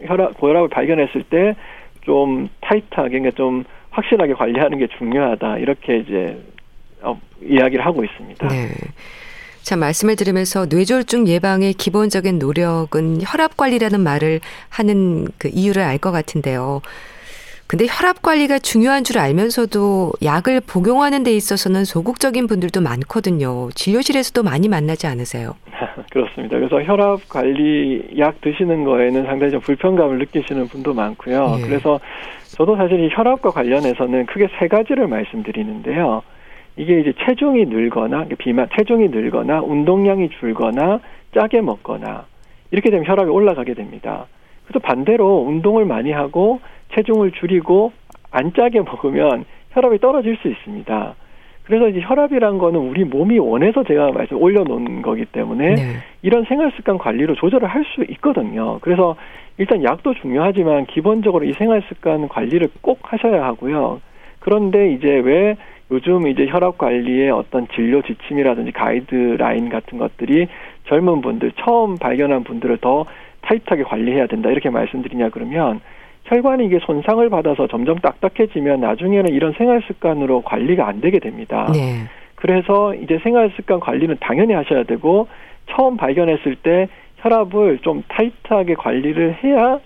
[0.07, 1.55] 혈압 고혈압을 발견했을 때
[2.03, 6.43] 좀 타이트하게 그러니까 좀 확실하게 관리하는 게 중요하다 이렇게 이제
[7.03, 8.49] 어, 이야기를 하고 있습니다.
[8.49, 8.69] 네.
[9.63, 14.41] 자, 말씀을 들으면서 뇌졸중 예방의 기본적인 노력은 혈압 관리라는 말을
[14.71, 16.81] 하는 그 이유를 알 것 같은데요.
[17.67, 23.69] 근데 혈압 관리가 중요한 줄 알면서도 약을 복용하는 데 있어서는 소극적인 분들도 많거든요.
[23.75, 25.55] 진료실에서도 많이 만나지 않으세요?
[26.11, 26.59] 그렇습니다.
[26.59, 31.57] 그래서 혈압 관리 약 드시는 거에는 상당히 좀 불편감을 느끼시는 분도 많고요.
[31.59, 31.63] 예.
[31.63, 32.01] 그래서
[32.57, 36.23] 저도 사실 이 혈압과 관련해서는 크게 세 가지를 말씀드리는데요.
[36.77, 41.01] 이게 이제 체중이 늘거나 비만 체중이 늘거나 운동량이 줄거나
[41.33, 42.27] 짜게 먹거나
[42.73, 44.27] 이렇게 되면 혈압이 올라가게 됩니다.
[44.67, 46.61] 그래서 반대로 운동을 많이 하고
[46.95, 47.93] 체중을 줄이고
[48.33, 51.15] 안 짜게 먹으면 혈압이 떨어질 수 있습니다.
[51.65, 55.83] 그래서 이제 혈압이란 거는 우리 몸이 원해서 제가 말씀 올려놓은 거기 때문에 네.
[56.23, 58.79] 이런 생활 습관 관리로 조절을 할 수 있거든요.
[58.81, 59.17] 그래서
[59.59, 64.01] 일단 약도 중요하지만 기본적으로 이 생활 습관 관리를 꼭 하셔야 하고요.
[64.41, 65.57] 그런데 이제 왜
[65.91, 70.47] 요즘 이제 혈압 관리의 어떤 진료 지침이라든지 가이드라인 같은 것들이
[70.87, 73.07] 젊은 분들 처음 발견한 분들을 더
[73.43, 75.81] 타이트하게 관리해야 된다 이렇게 말씀드리냐 그러면
[76.31, 81.69] 혈관이 이게 손상을 받아서 점점 딱딱해지면 나중에는 이런 생활 습관으로 관리가 안 되게 됩니다.
[81.75, 82.05] 네.
[82.37, 85.27] 그래서 이제 생활 습관 관리는 당연히 하셔야 되고
[85.71, 89.81] 처음 발견했을 때 혈압을 좀 타이트하게 관리를 해야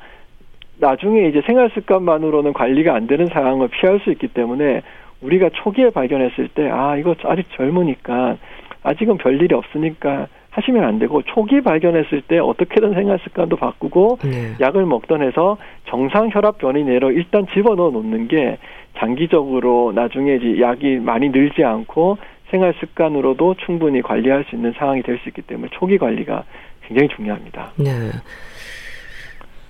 [0.79, 4.83] 나중에 이제 생활 습관만으로는 관리가 안 되는 상황을 피할 수 있기 때문에
[5.23, 8.37] 우리가 초기에 발견했을 때 아 이거 아직 젊으니까
[8.83, 14.55] 아직은 별일이 없으니까 하시면 안 되고 초기 발견했을 때 어떻게든 생활 습관도 바꾸고 네.
[14.61, 15.57] 약을 먹던 해서
[15.89, 18.59] 정상 혈압 변이 내로 일단 집어넣어 놓는 게
[18.99, 22.19] 장기적으로 나중에 이제 약이 많이 늘지 않고
[22.51, 26.45] 생활 습관으로도 충분히 관리할 수 있는 상황이 될 수 있기 때문에 초기 관리가
[26.87, 27.73] 굉장히 중요합니다.
[27.77, 27.91] 네.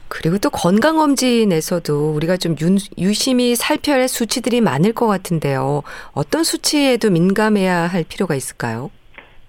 [0.08, 2.54] 그리고 또 건강검진에서도 우리가 좀
[2.98, 5.82] 유, 심히 살펴야 할 수치들이 많을 것 같은데요.
[6.12, 8.90] 어떤 수치에도 민감해야 할 필요가 있을까요?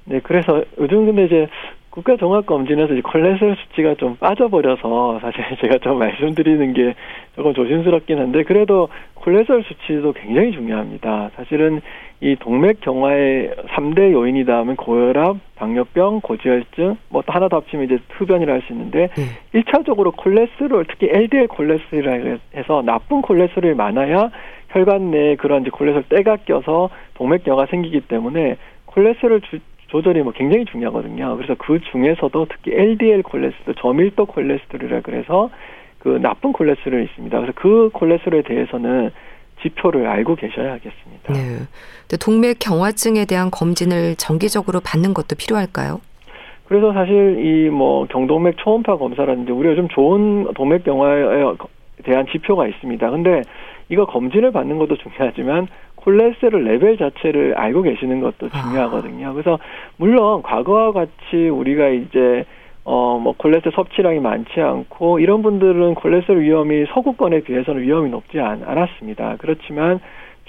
[0.05, 1.47] 네, 그래서 요즘 근데 이제
[1.89, 6.93] 국가 종합 검진에서 이제 콜레스테롤 수치가 좀 빠져버려서 사실 제가 좀 말씀드리는 게
[7.35, 11.31] 조금 조심스럽긴 한데 그래도 콜레스테롤 수치도 굉장히 중요합니다.
[11.35, 11.81] 사실은
[12.19, 17.97] 이 동맥 경화의 3대 요인이다 하면 고혈압, 당뇨병, 고지혈증, 뭐 또 하나 더 합치면 이제
[18.09, 19.61] 흡연이라 할 수 있는데 네.
[19.61, 24.31] 1차적으로 콜레스테롤 특히 LDL 콜레스테롤이라 해서 나쁜 콜레스테롤이 많아야
[24.69, 30.33] 혈관 내에 그런 이제 콜레스테롤 때가 껴서 동맥 경화가 생기기 때문에 콜레스테롤 주, 조절이 뭐
[30.33, 31.35] 굉장히 중요하거든요.
[31.37, 35.49] 그래서 그 중에서도 특히 LDL 콜레스테롤, 저밀도 콜레스테롤이라 그래서
[35.99, 37.37] 그 나쁜 콜레스테롤이 있습니다.
[37.39, 39.11] 그래서 그 콜레스테롤에 대해서는
[39.61, 41.33] 지표를 알고 계셔야겠습니다.
[41.33, 42.17] 네.
[42.19, 46.01] 동맥 경화증에 대한 검진을 정기적으로 받는 것도 필요할까요?
[46.67, 51.43] 그래서 사실 이 뭐 경동맥 초음파 검사라든지 우리가 좀 좋은 동맥 경화에
[52.03, 53.09] 대한 지표가 있습니다.
[53.09, 53.41] 근데
[53.89, 55.67] 이거 검진을 받는 것도 중요하지만
[56.05, 58.61] 콜레스테롤 레벨 자체를 알고 계시는 것도 아.
[58.61, 59.33] 중요하거든요.
[59.33, 59.59] 그래서
[59.97, 62.45] 물론 과거와 같이 우리가 이제
[62.83, 69.37] 어뭐 콜레스테롤 섭취량이 많지 않고 이런 분들은 콜레스테롤 위험이 서구권에 비해서는 위험이 높지 않, 않았습니다.
[69.39, 69.99] 그렇지만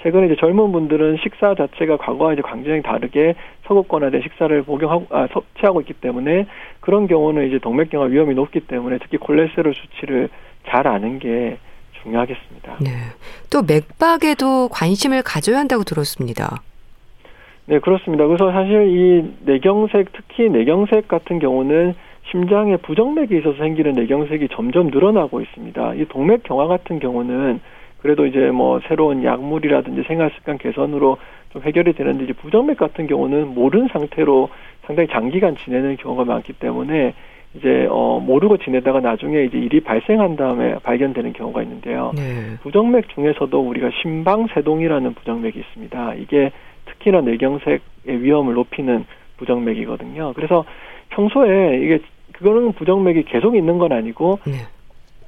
[0.03, 3.33] 최근에 이제 젊은 분들은 식사 자체가 과거와 이제 굉장히 다르게
[3.65, 6.45] 서구권에 대한 식사를 복용하고 아, 섭취하고 있기 때문에
[6.81, 10.29] 그런 경우는 이제 동맥경화 위험이 높기 때문에 특히 콜레스테롤 수치를
[10.67, 11.57] 잘 아는 게
[12.03, 12.77] 중요하겠습니다.
[12.81, 12.89] 네.
[13.49, 16.61] 또 맥박에도 관심을 가져야 한다고 들었습니다.
[17.65, 18.25] 네, 그렇습니다.
[18.25, 21.95] 그래서 사실 이 뇌경색, 특히 뇌경색 같은 경우는
[22.31, 25.95] 심장에 부정맥이 있어서 생기는 뇌경색이 점점 늘어나고 있습니다.
[25.95, 27.59] 이 동맥 경화 같은 경우는
[28.01, 31.17] 그래도 이제 뭐 새로운 약물이라든지 생활 습관 개선으로
[31.51, 34.49] 좀 해결이 되는데 이제 부정맥 같은 경우는 모른 상태로
[34.85, 37.13] 상당히 장기간 지내는 경우가 많기 때문에
[37.57, 42.11] 이제 어 모르고 지내다가 나중에 이제 일이 발생한 다음에 발견되는 경우가 있는데요.
[42.15, 42.57] 네.
[42.61, 46.13] 부정맥 중에서도 우리가 심방세동이라는 부정맥이 있습니다.
[46.15, 46.51] 이게
[46.85, 49.05] 특히나 뇌경색의 위험을 높이는
[49.37, 50.33] 부정맥이거든요.
[50.35, 50.65] 그래서
[51.09, 51.99] 평소에 이게
[52.33, 54.53] 그거는 부정맥이 계속 있는 건 아니고 네.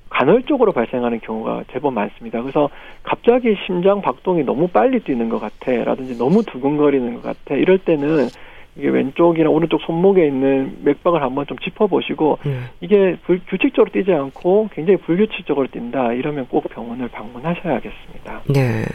[0.09, 2.41] 간헐적으로 발생하는 경우가 제법 많습니다.
[2.41, 2.69] 그래서
[3.03, 8.27] 갑자기 심장 박동이 너무 빨리 뛰는 것 같아, 라든지 너무 두근거리는 것 같아, 이럴 때는
[8.75, 12.59] 이게 왼쪽이나 오른쪽 손목에 있는 맥박을 한번 좀 짚어보시고 네.
[12.81, 18.41] 이게 불, 규칙적으로 뛰지 않고 굉장히 불규칙적으로 뛴다 이러면 꼭 병원을 방문하셔야겠습니다.
[18.53, 18.85] 네.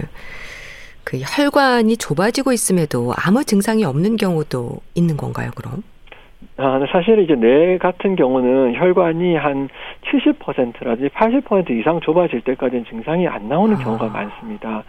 [1.05, 5.83] 그 혈관이 좁아지고 있음에도 아무 증상이 없는 경우도 있는 건가요, 그럼?
[6.57, 9.69] 아, 사실 이제 뇌 같은 경우는 혈관이 한
[10.11, 13.79] 70%라든지 80% 이상 좁아질 때까지는 증상이 안 나오는 아.
[13.79, 14.85] 경우가 많습니다.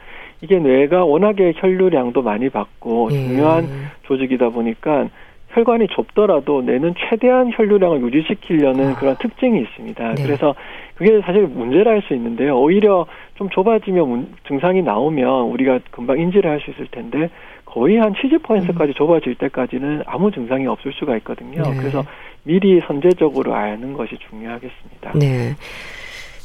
[0.45, 3.15] 이게 뇌가 워낙에 혈류량도 많이 받고 예.
[3.15, 3.67] 중요한
[4.03, 5.09] 조직이다 보니까
[5.49, 8.95] 혈관이 좁더라도 뇌는 최대한 혈류량을 유지시키려는 아.
[8.95, 10.13] 그런 특징이 있습니다.
[10.15, 10.23] 네.
[10.23, 10.53] 그래서
[10.95, 12.59] 그게 사실 문제라 할 수 있는데요.
[12.59, 17.29] 오히려 좀 좁아지면 증상이 나오면 우리가 금방 인지를 할 수 있을 텐데
[17.65, 18.93] 거의 한 70%까지 음.
[18.93, 21.63] 좁아질 때까지는 아무 증상이 없을 수가 있거든요.
[21.63, 21.77] 네.
[21.77, 22.03] 그래서
[22.43, 25.13] 미리 선제적으로 아는 것이 중요하겠습니다.
[25.15, 25.55] 네.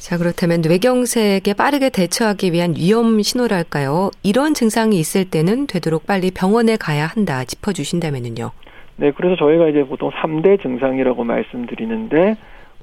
[0.01, 4.11] 자, 그렇다면 뇌경색에 빠르게 대처하기 위한 위험 신호랄까요?
[4.23, 8.51] 이런 증상이 있을 때는 되도록 빨리 병원에 가야 한다 짚어주신다면요.
[8.97, 12.37] 네, 그래서 저희가 이제 보통 3대 증상이라고 말씀드리는데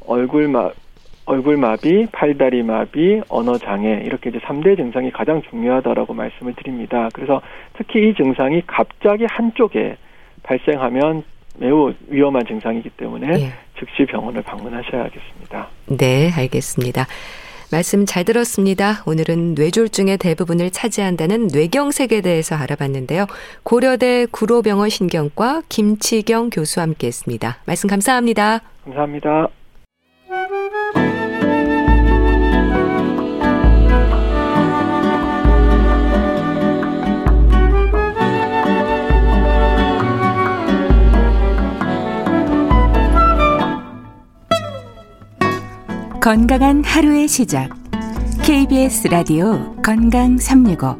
[0.05, 0.69] 얼굴 마
[1.25, 7.09] 얼굴 마비, 팔다리 마비, 언어 장애 이렇게 이제 3대 증상이 가장 중요하다라고 말씀을 드립니다.
[7.13, 7.41] 그래서
[7.73, 9.97] 특히 이 증상이 갑자기 한쪽에
[10.43, 11.23] 발생하면
[11.57, 13.53] 매우 위험한 증상이기 때문에 예.
[13.79, 15.67] 즉시 병원을 방문하셔야겠습니다.
[15.87, 17.05] 네, 알겠습니다.
[17.71, 19.03] 말씀 잘 들었습니다.
[19.05, 23.25] 오늘은 뇌졸중의 대부분을 차지한다는 뇌경색에 대해서 알아봤는데요.
[23.63, 27.57] 고려대 구로병원 신경과 김치경 교수와 함께 했습니다.
[27.65, 28.61] 말씀 감사합니다.
[28.85, 29.49] 감사합니다.
[46.27, 47.69] 건강한 하루의 시작.
[48.43, 50.97] KBS 라디오 건강 365.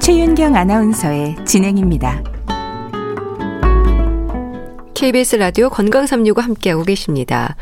[0.00, 2.20] 최윤경 아나운서의 진행입니다.
[4.94, 7.54] KBS 라디오 건강 365 함께하고 계십니다.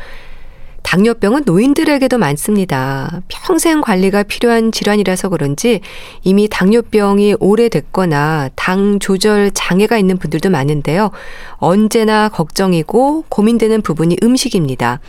[0.81, 3.21] 당뇨병은 노인들에게도 많습니다.
[3.27, 5.81] 평생 관리가 필요한 질환이라서 그런지
[6.23, 11.11] 이미 당뇨병이 오래됐거나 당 조절 장애가 있는 분들도 많은데요.
[11.57, 14.99] 언제나 걱정이고 고민되는 부분이 음식입니다.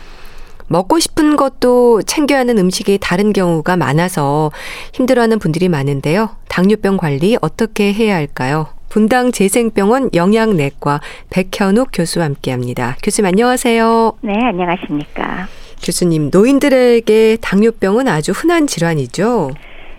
[0.71, 4.51] 먹고 싶은 것도 챙겨야 하는 음식이 다른 경우가 많아서
[4.93, 6.29] 힘들어하는 분들이 많은데요.
[6.47, 8.67] 당뇨병 관리 어떻게 해야 할까요?
[8.89, 12.95] 분당 재생병원 영양내과 백현욱 교수와 함께합니다.
[13.03, 14.13] 교수님 안녕하세요.
[14.21, 15.47] 네, 안녕하십니까.
[15.83, 19.51] 교수님, 노인들에게 당뇨병은 아주 흔한 질환이죠.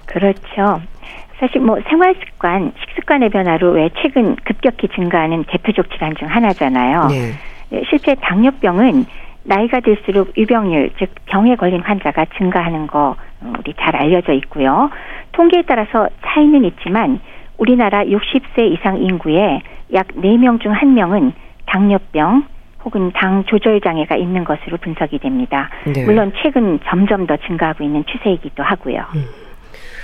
[0.06, 0.80] 그렇죠.
[1.38, 7.08] 사실 뭐 생활 습관, 식습관의 변화로 왜 최근 급격히 증가하는 대표적 질환 중 하나잖아요.
[7.08, 7.32] 네.
[7.70, 9.06] 네 실제 당뇨병은
[9.44, 14.90] 나이가 들수록 유병률, 즉 병에 걸린 환자가 증가하는 거 어, 우리 잘 알려져 있고요.
[15.32, 17.20] 통계에 따라서 차이는 있지만
[17.58, 19.62] 우리나라 60세 이상 인구의
[19.94, 21.32] 약 4명 중 1명은
[21.66, 22.44] 당뇨병
[22.84, 25.70] 혹은 당 조절 장애가 있는 것으로 분석이 됩니다.
[25.86, 26.04] 네.
[26.04, 29.04] 물론 최근 점점 더 증가하고 있는 추세이기도 하고요.
[29.14, 29.24] 음.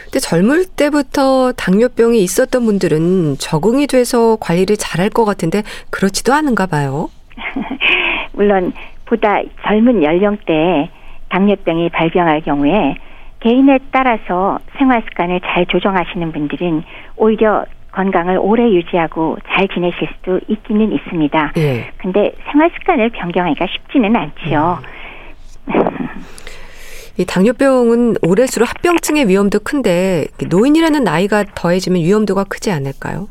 [0.04, 7.10] 근데 젊을 때부터 당뇨병이 있었던 분들은 적응이 돼서 관리를 잘할 것 같은데 그렇지도 않은가 봐요.
[8.32, 8.72] 물론
[9.08, 10.90] 보다 젊은 연령대에
[11.30, 12.96] 당뇨병이 발병할 경우에
[13.40, 16.82] 개인에 따라서 생활 습관을 잘 조정하시는 분들은
[17.16, 21.52] 오히려 건강을 오래 유지하고 잘 지내실 수도 있기는 있습니다.
[21.56, 21.90] 예.
[21.98, 24.78] 근데 생활 습관을 변경하기가 쉽지는 않지요.
[25.68, 25.98] 음.
[27.16, 33.26] 이 당뇨병은 오래수록 합병증의 위험도 큰데 노인이라는 나이가 더해지면 위험도가 크지 않을까요?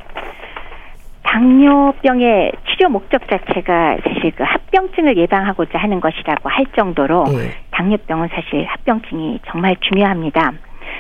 [1.28, 7.52] 당뇨병의 치료 목적 자체가 사실 그 합병증을 예방하고자 하는 것이라고 할 정도로 네.
[7.72, 10.54] 당뇨병은 사실 합병증이 정말 중요합니다.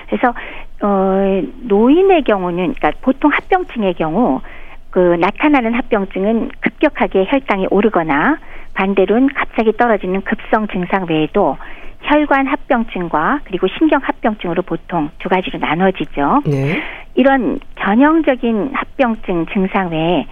[0.09, 0.33] 그래서
[0.81, 4.41] 어 노인의 경우는 그러니까 보통 합병증의 경우
[4.89, 8.37] 그 나타나는 합병증은 급격하게 혈당이 오르거나
[8.73, 11.57] 반대로는 갑자기 떨어지는 급성 증상 외에도
[12.01, 16.43] 혈관 합병증과 그리고 신경 합병증으로 보통 두 가지로 나눠지죠.
[16.45, 16.81] 네.
[17.15, 20.25] 이런 전형적인 합병증 증상 외에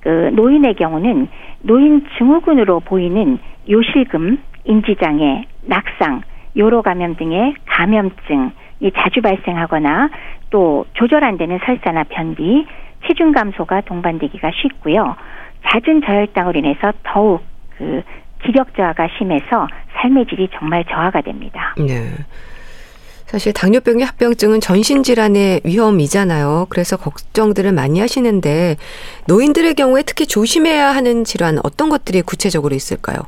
[0.00, 1.28] 그 노인의 경우는
[1.62, 6.22] 노인 증후군으로 보이는 요실금, 인지장애, 낙상,
[6.56, 10.10] 요로 감염 등의 감염증이 자주 발생하거나
[10.50, 12.66] 또 조절 안 되는 설사나 변비,
[13.06, 15.16] 체중 감소가 동반되기가 쉽고요.
[15.64, 17.42] 잦은 저혈당으로 인해서 더욱
[17.76, 18.02] 그
[18.44, 21.74] 기력 저하가 심해서 삶의 질이 정말 저하가 됩니다.
[21.78, 22.10] 네.
[23.26, 26.66] 사실 당뇨병의 합병증은 전신 질환의 위험이잖아요.
[26.68, 28.76] 그래서 걱정들을 많이 하시는데
[29.26, 33.18] 노인들의 경우에 특히 조심해야 하는 질환 어떤 것들이 구체적으로 있을까요?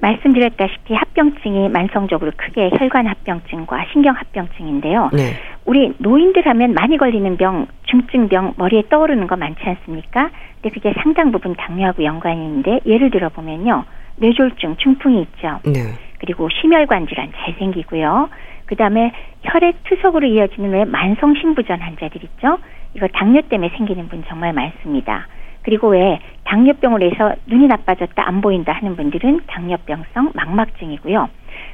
[0.00, 5.10] 말씀드렸다시피 합병증이 만성적으로 크게 혈관 합병증과 신경 합병증인데요.
[5.12, 5.34] 네.
[5.66, 10.30] 우리 노인들 하면 많이 걸리는 병, 중증병 머리에 떠오르는 거 많지 않습니까?
[10.62, 13.84] 근데 그게 상당 부분 당뇨하고 연관이 있는데 예를 들어 보면요.
[14.20, 15.60] 뇌졸중, 중풍이 있죠.
[15.64, 15.94] 네.
[16.18, 18.28] 그리고 심혈관 질환 잘 생기고요.
[18.66, 22.58] 그 다음에 혈액 투석으로 이어지는 왜 만성 신부전 환자들 있죠?
[22.94, 25.26] 이거 당뇨 때문에 생기는 분 정말 많습니다.
[25.62, 31.28] 그리고 왜 당뇨병으로 해서 눈이 나빠졌다 안 보인다 하는 분들은 당뇨병성 망막증이고요.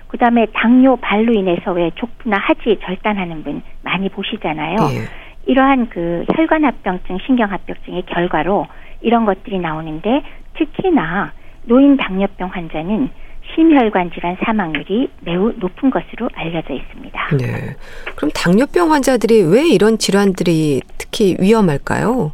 [0.09, 4.77] 그 다음에 당뇨 발로 인해서 왜 족부나 하지 절단하는 분 많이 보시잖아요.
[4.77, 5.07] 네.
[5.47, 8.67] 이러한 그 혈관 합병증, 신경 합병증의 결과로
[9.01, 10.23] 이런 것들이 나오는데
[10.55, 11.33] 특히나
[11.67, 13.11] 노인 당뇨병 환자는
[13.55, 17.37] 심혈관 질환 사망률이 매우 높은 것으로 알려져 있습니다.
[17.37, 17.77] 네.
[18.17, 22.33] 그럼 당뇨병 환자들이 왜 이런 질환들이 특히 위험할까요?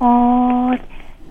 [0.00, 0.70] 어,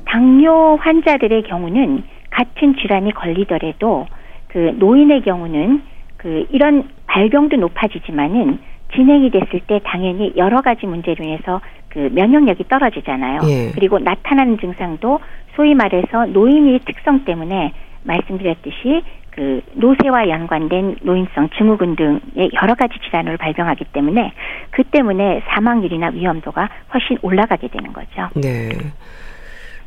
[0.05, 4.07] 당뇨 환자들의 경우는 같은 질환이 걸리더라도
[4.47, 5.83] 그 노인의 경우는
[6.17, 8.59] 그 이런 발병도 높아지지만은
[8.95, 13.41] 진행이 됐을 때 당연히 여러 가지 문제로 인해서 그 면역력이 떨어지잖아요.
[13.45, 13.71] 예.
[13.73, 15.19] 그리고 나타나는 증상도
[15.59, 23.35] 소위 말해서 노인의 특성 때문에 말씀드렸듯이 그 노쇠와 연관된 노인성 증후군 등의 여러 가지 질환을
[23.35, 24.31] 발병하기 때문에
[24.71, 28.29] 그 때문에 사망률이나 위험도가 훨씬 올라가게 되는 거죠.
[28.35, 28.69] 네.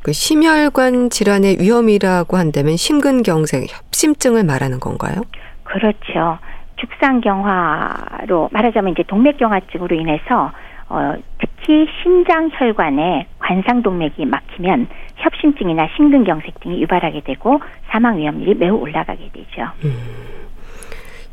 [0.03, 5.23] 그 심혈관 질환의 위험이라고 한다면 심근경색, 협심증을 말하는 건가요?
[5.65, 6.39] 그렇죠.
[6.77, 10.53] 죽상경화로 말하자면 이제 동맥경화증으로 인해서
[10.93, 19.71] 어, 특히 심장혈관에 관상동맥이 막히면 협심증이나 심근경색 등이 유발하게 되고 사망 위험률이 매우 올라가게 되죠.
[19.85, 19.95] 음.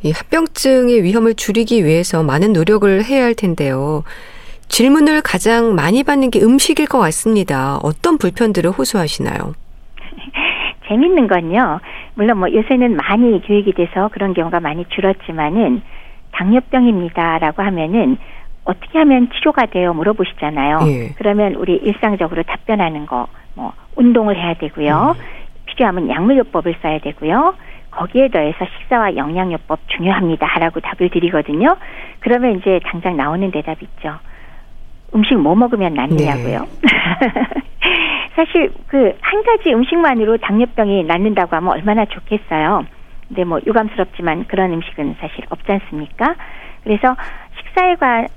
[0.01, 4.03] 이 합병증의 위험을 줄이기 위해서 많은 노력을 해야 할 텐데요.
[4.69, 7.79] 질문을 가장 많이 받는 게 음식일 것 같습니다.
[7.83, 9.55] 어떤 불편들을 호소하시나요?
[10.87, 11.81] 재밌는 건요.
[12.13, 15.81] 물론 뭐 요새는 많이 교육이 돼서 그런 경우가 많이 줄었지만은
[16.31, 18.17] 당뇨병입니다라고 하면은
[18.69, 19.93] 어떻게 하면 치료가 돼요?
[19.93, 20.79] 물어보시잖아요.
[20.87, 21.09] 예.
[21.17, 25.15] 그러면 우리 일상적으로 답변하는 거, 뭐, 운동을 해야 되고요.
[25.17, 25.23] 음.
[25.65, 27.55] 필요하면 약물요법을 써야 되고요.
[27.91, 30.47] 거기에 더해서 식사와 영양요법 중요합니다.
[30.59, 31.75] 라고 답을 드리거든요.
[32.19, 34.19] 그러면 이제 당장 나오는 대답 있죠.
[35.15, 36.59] 음식 뭐 먹으면 낫느냐고요.
[36.59, 36.89] 네.
[38.35, 42.85] 사실 그 한 가지 음식만으로 당뇨병이 낫는다고 하면 얼마나 좋겠어요.
[43.27, 46.35] 근데 뭐 유감스럽지만 그런 음식은 사실 없지 않습니까?
[46.83, 47.15] 그래서
[47.79, 47.95] 식사에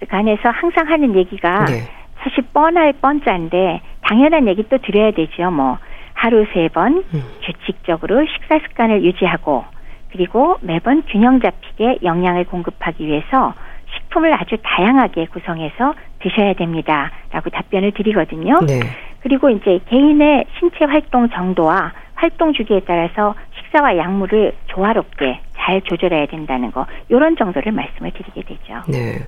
[0.09, 1.89] 관해서 항상 하는 얘기가 네.
[2.23, 5.51] 사실 뻔할 뻔짠데 당연한 얘기 또 드려야 되죠.
[5.51, 5.79] 뭐
[6.15, 7.23] 하루 세번 음.
[7.43, 9.65] 규칙적으로 식사 습관을 유지하고
[10.13, 13.55] 그리고 매번 균형 잡히게 영양을 공급하기 위해서
[13.95, 17.11] 식품을 아주 다양하게 구성해서 드셔야 됩니다.
[17.33, 18.61] 라고 답변을 드리거든요.
[18.61, 18.81] 네.
[19.21, 23.35] 그리고 이제 개인의 신체 활동 정도와 활동 주기에 따라서
[23.73, 28.83] 식사와 약물을 조화롭게 잘 조절해야 된다는 거 이런 정도를 말씀을 드리게 되죠.
[28.87, 29.25] 네.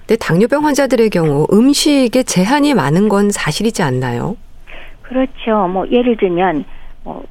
[0.00, 4.36] 근데 당뇨병 환자들의 경우 음식에 제한이 많은 건 사실이지 않나요?
[5.02, 5.68] 그렇죠.
[5.68, 6.64] 뭐 예를 들면
[7.04, 7.22] 뭐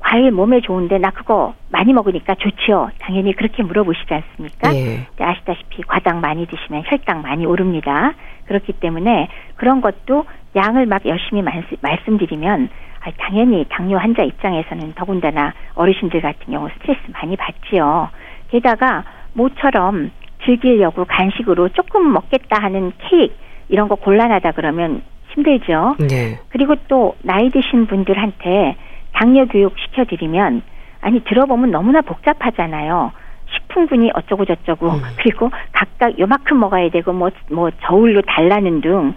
[0.00, 2.90] 과일 몸에 좋은데 나 그거 많이 먹으니까 좋지요.
[2.98, 4.74] 당연히 그렇게 물어보시지 않습니까?
[4.74, 5.06] 예.
[5.18, 8.14] 아시다시피 과당 많이 드시면 혈당 많이 오릅니다.
[8.46, 10.24] 그렇기 때문에 그런 것도
[10.56, 11.42] 양을 막 열심히
[11.80, 18.10] 말씀드리면 아, 당연히 당뇨 환자 입장에서는 더군다나 어르신들 같은 경우 스트레스 많이 받지요.
[18.50, 20.10] 게다가 모처럼
[20.44, 23.34] 즐기려고 간식으로 조금 먹겠다 하는 케이크
[23.68, 25.96] 이런 거 곤란하다 그러면 힘들죠.
[26.00, 26.38] 네.
[26.48, 28.76] 그리고 또 나이 드신 분들한테
[29.12, 30.62] 당뇨 교육 시켜드리면
[31.00, 33.12] 아니 들어보면 너무나 복잡하잖아요.
[33.54, 35.00] 식품군이 어쩌고 저쩌고 음.
[35.18, 39.14] 그리고 각각 요만큼 먹어야 되고 뭐뭐 뭐 저울로 달라는 등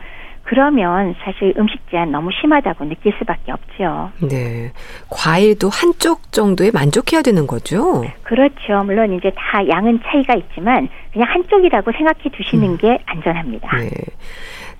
[0.51, 4.11] 그러면 사실 음식 제한 너무 심하다고 느낄 수밖에 없죠.
[4.19, 4.73] 네.
[5.09, 8.03] 과일도 한쪽 정도에 만족해야 되는 거죠?
[8.23, 8.83] 그렇죠.
[8.83, 12.77] 물론 이제 다 양은 차이가 있지만 그냥 한쪽이라고 생각해 두시는 음.
[12.77, 13.77] 게 안전합니다.
[13.77, 13.89] 네.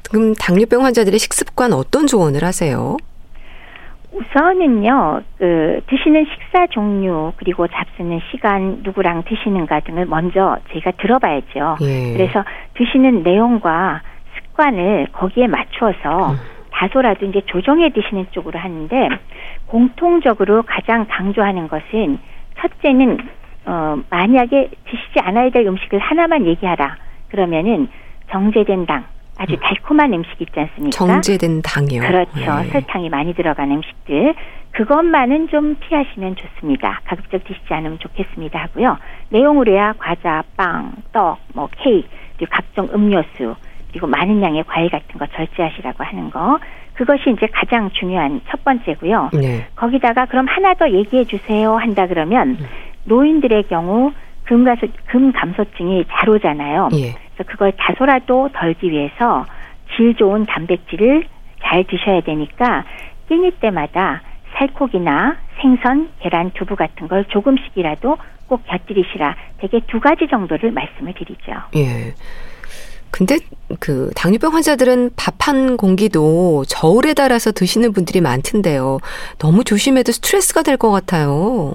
[0.09, 2.97] 그럼 당뇨병 환자들의 식습관 어떤 조언을 하세요?
[4.11, 11.77] 우선은요, 그, 드시는 식사 종류, 그리고 잡수는 시간, 누구랑 드시는가 등을 먼저 저희가 들어봐야죠.
[11.79, 12.11] 예.
[12.11, 14.01] 그래서 드시는 내용과
[14.51, 16.37] 습관을 거기에 맞추어서 음.
[16.71, 19.09] 다소라도 이제 조정해 드시는 쪽으로 하는데,
[19.67, 22.17] 공통적으로 가장 강조하는 것은,
[22.59, 23.17] 첫째는,
[23.65, 26.95] 어, 만약에 드시지 않아야 될 음식을 하나만 얘기하라.
[27.29, 27.87] 그러면은
[28.31, 29.05] 정제된 당,
[29.37, 29.59] 아주 음.
[29.61, 30.97] 달콤한 음식 있지 않습니까?
[30.97, 32.01] 정제된 당이요.
[32.01, 32.39] 그렇죠.
[32.39, 32.69] 네.
[32.69, 34.33] 설탕이 많이 들어간 음식들.
[34.71, 37.01] 그것만은 좀 피하시면 좋습니다.
[37.03, 38.97] 가급적 드시지 않으면 좋겠습니다 하고요.
[39.29, 43.55] 내용으로야 과자, 빵, 떡, 뭐 케이크, 그리고 각종 음료수,
[43.91, 46.59] 그리고 많은 양의 과일 같은 거 절제하시라고 하는 거.
[46.93, 49.31] 그것이 이제 가장 중요한 첫 번째고요.
[49.33, 49.67] 네.
[49.75, 52.65] 거기다가 그럼 하나 더 얘기해 주세요 한다 그러면 네.
[53.05, 54.11] 노인들의 경우
[54.43, 56.89] 금감소, 금감소증이 잘 오잖아요.
[56.93, 57.13] 예.
[57.13, 59.45] 그래서 그걸 다소라도 덜기 위해서
[59.95, 61.25] 질 좋은 단백질을
[61.63, 62.85] 잘 드셔야 되니까
[63.29, 64.21] 끼니 때마다
[64.53, 69.35] 살코기나 생선, 계란, 두부 같은 걸 조금씩이라도 꼭 곁들이시라.
[69.59, 71.53] 대개 두 가지 정도를 말씀을 드리죠.
[71.77, 72.13] 예.
[73.11, 73.37] 근데
[73.79, 78.99] 그 당뇨병 환자들은 밥 한 공기도 저울에 따라서 드시는 분들이 많던데요.
[79.39, 81.73] 너무 조심해도 스트레스가 될 것 같아요.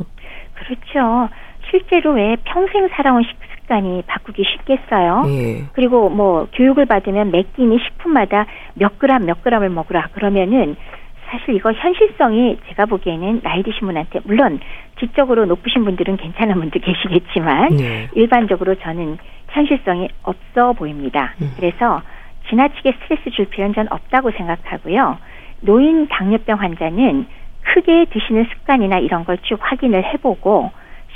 [0.54, 1.28] 그렇죠.
[1.68, 5.24] 실제로 왜 평생 살아온 식습관이 바꾸기 쉽겠어요.
[5.28, 5.64] 예.
[5.72, 10.76] 그리고 뭐 교육을 받으면 매 끼니 식품마다 몇 그램 몇 그램을 먹으라 그러면은
[11.28, 14.60] 사실 이거 현실성이 제가 보기에는 나이 드신 분한테 물론
[15.00, 18.08] 지적으로 높으신 분들은 괜찮은 분도 계시겠지만 네.
[18.14, 19.18] 일반적으로 저는
[19.56, 21.32] 현실성이 없어 보입니다.
[21.40, 21.50] 음.
[21.56, 22.02] 그래서
[22.50, 25.16] 지나치게 스트레스 줄 필요는 전 없다고 생각하고요.
[25.62, 27.26] 노인 당뇨병 환자는
[27.62, 30.70] 크게 드시는 습관이나 이런 걸 쭉 확인을 해보고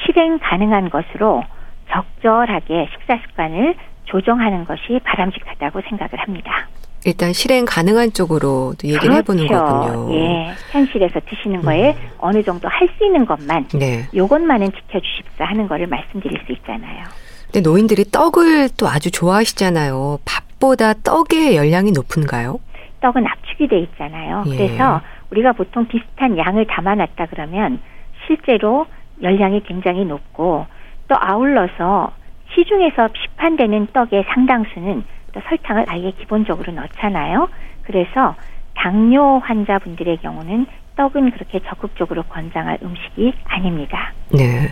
[0.05, 1.45] 실행 가능한 것으로
[1.91, 3.75] 적절하게 식사 습관을
[4.07, 6.67] 조정하는 것이 바람직하다고 생각을 합니다.
[7.05, 9.19] 일단 실행 가능한 쪽으로 얘기를 그렇죠.
[9.19, 10.15] 해보는 거군요.
[10.15, 12.09] 예, 현실에서 드시는 거에 음.
[12.19, 14.05] 어느 정도 할 수 있는 것만, 네.
[14.15, 17.05] 요것만은 지켜주십사 하는 거를 말씀드릴 수 있잖아요.
[17.53, 20.21] 근데 노인들이 떡을 또 아주 좋아하시잖아요.
[20.25, 22.61] 밥보다 떡의 열량이 높은가요?
[23.01, 24.45] 떡은 압축이 돼 있잖아요.
[24.47, 24.57] 예.
[24.57, 27.81] 그래서 우리가 보통 비슷한 양을 담아놨다 그러면
[28.27, 28.87] 실제로
[29.21, 30.67] 열량이 굉장히 높고
[31.09, 32.13] 또 아울러서
[32.55, 37.49] 시중에서 시판되는 떡의 상당수는 또 설탕을 아예 기본적으로 넣잖아요.
[37.83, 38.37] 그래서
[38.75, 44.13] 당뇨 환자분들의 경우는 떡은 그렇게 적극적으로 권장할 음식이 아닙니다.
[44.31, 44.69] 네.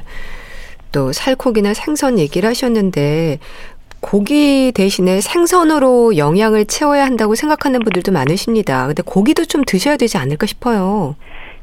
[0.93, 3.39] 또 살코기나 생선 얘기를 하셨는데
[4.01, 8.87] 고기 대신에 생선으로 영양을 채워야 한다고 생각하는 분들도 많으십니다.
[8.87, 11.17] 근데 고기도 좀 드셔야 되지 않을까 싶어요.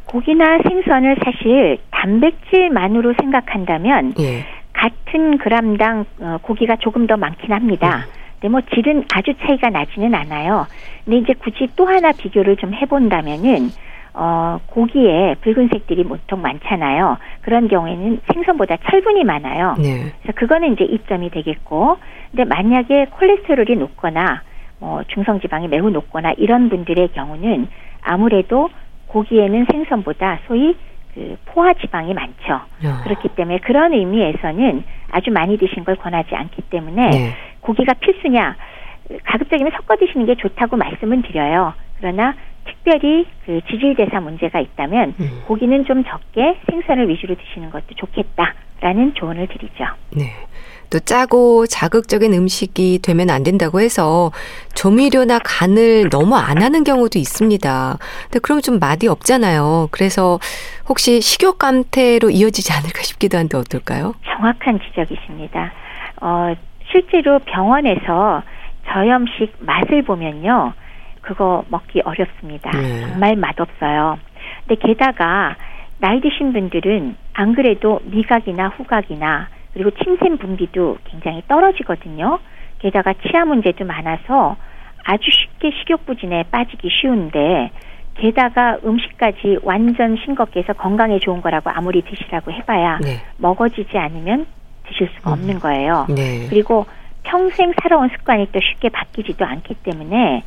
[0.06, 4.46] 고기나 생선을 사실 단백질만으로 생각한다면 예.
[4.74, 8.06] 같은 그람당 어, 고기가 조금 더 많긴 합니다.
[8.08, 8.26] 음.
[8.40, 10.68] 근데 뭐 질은 아주 차이가 나지는 않아요.
[11.04, 13.72] 근데 이제 굳이 또 하나 비교를 좀 해본다면은
[14.18, 17.18] 어, 고기에 붉은색들이 보통 많잖아요.
[17.42, 19.76] 그런 경우에는 생선보다 철분이 많아요.
[19.78, 20.14] 네.
[20.22, 21.98] 그래서 그거는 이제 이점이 되겠고,
[22.32, 24.42] 근데 만약에 콜레스테롤이 높거나
[24.80, 27.68] 뭐 중성지방이 매우 높거나 이런 분들의 경우는
[28.02, 28.70] 아무래도
[29.08, 30.76] 고기에는 생선보다 소위
[31.14, 32.54] 그 포화 지방이 많죠.
[32.86, 33.02] 야.
[33.04, 37.34] 그렇기 때문에 그런 의미에서는 아주 많이 드신 걸 권하지 않기 때문에 네.
[37.62, 38.56] 고기가 필수냐
[39.24, 41.74] 가급적이면 섞어 드시는 게 좋다고 말씀은 드려요.
[42.00, 42.36] 그러나
[42.66, 45.44] 특별히 그 지질대사 문제가 있다면 음.
[45.48, 49.86] 고기는 좀 적게 생선을 위주로 드시는 것도 좋겠다라는 조언을 드리죠.
[50.16, 50.32] 네.
[50.90, 54.32] 또 짜고 자극적인 음식이 되면 안 된다고 해서
[54.76, 57.98] 조미료나 간을 너무 안 하는 경우도 있습니다.
[58.26, 59.90] 근데 그럼 좀 맛이 없잖아요.
[59.92, 60.40] 그래서
[60.88, 64.14] 혹시 식욕 감퇴로 이어지지 않을까 싶기도 한데 어떨까요?
[64.26, 65.72] 정확한 지적이십니다.
[66.22, 66.54] 어,
[66.92, 68.44] 실제로 병원에서
[68.88, 70.74] 저염식 맛을 보면요.
[71.26, 72.72] 그거 먹기 어렵습니다.
[72.72, 73.02] 네.
[73.02, 74.18] 정말 맛없어요.
[74.68, 75.56] 근데 게다가
[76.00, 82.40] 나이 드신 분들은 안 그래도 미각이나 후각이나 그리고 침샘 분비도 굉장히 떨어지거든요.
[82.80, 84.56] 게다가 치아 문제도 많아서
[85.04, 87.72] 아주 쉽게 식욕부진에 빠지기 쉬운데
[88.16, 93.22] 게다가 음식까지 완전 싱겁게 해서 건강에 좋은 거라고 아무리 드시라고 해봐야 네.
[93.38, 94.46] 먹어지지 않으면
[94.88, 95.34] 드실 수가 음.
[95.34, 96.06] 없는 거예요.
[96.10, 96.48] 네.
[96.50, 96.86] 그리고
[97.24, 100.44] 평생 살아온 습관이 또 쉽게 바뀌지도 않기 때문에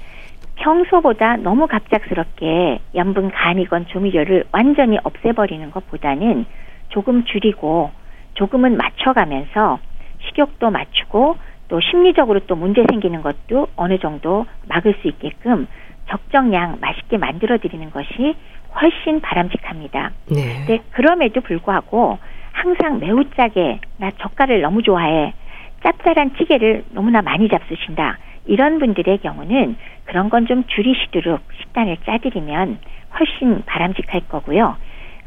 [0.58, 6.46] 평소보다 너무 갑작스럽게 염분 간이건 조미료를 완전히 없애버리는 것보다는
[6.88, 7.90] 조금 줄이고
[8.34, 9.78] 조금은 맞춰가면서
[10.26, 11.36] 식욕도 맞추고
[11.68, 15.66] 또 심리적으로 또 문제 생기는 것도 어느 정도 막을 수 있게끔
[16.08, 18.34] 적정량 맛있게 만들어 드리는 것이
[18.80, 20.12] 훨씬 바람직합니다.
[20.30, 20.64] 네.
[20.66, 22.18] 근데 그럼에도 불구하고
[22.52, 25.34] 항상 매우 짜게 나 젓갈을 너무 좋아해
[25.84, 28.18] 짭짤한 찌개를 너무나 많이 잡수신다.
[28.48, 29.76] 이런 분들의 경우는
[30.06, 32.78] 그런 건 좀 줄이시도록 식단을 짜드리면
[33.18, 34.76] 훨씬 바람직할 거고요.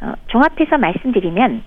[0.02, 1.64] 어, 종합해서 말씀드리면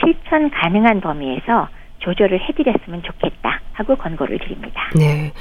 [0.00, 1.68] 실천 가능한 범위에서
[1.98, 4.90] 조절을 해드렸으면 좋겠다 하고 권고를 드립니다.
[4.96, 5.32] 네.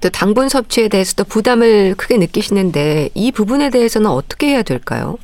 [0.00, 5.16] 또 당분 섭취에 대해서도 부담을 크게 느끼시는데 이 부분에 대해서는 어떻게 해야 될까요?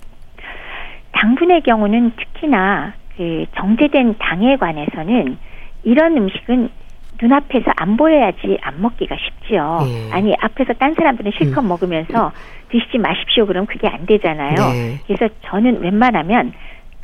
[1.13, 5.37] 당분의 경우는 특히나 그 정제된 당에 관해서는
[5.85, 6.71] 이런 음식은
[7.21, 9.81] 눈앞에서 안 보여야지 안 먹기가 쉽지요.
[9.85, 10.11] 네.
[10.13, 11.69] 아니 앞에서 딴 사람들은 실컷 음.
[11.69, 12.33] 먹으면서
[12.71, 13.47] 드시지 마십시오.
[13.47, 14.55] 그럼 그게 안 되잖아요.
[14.55, 15.01] 네.
[15.07, 16.53] 그래서 저는 웬만하면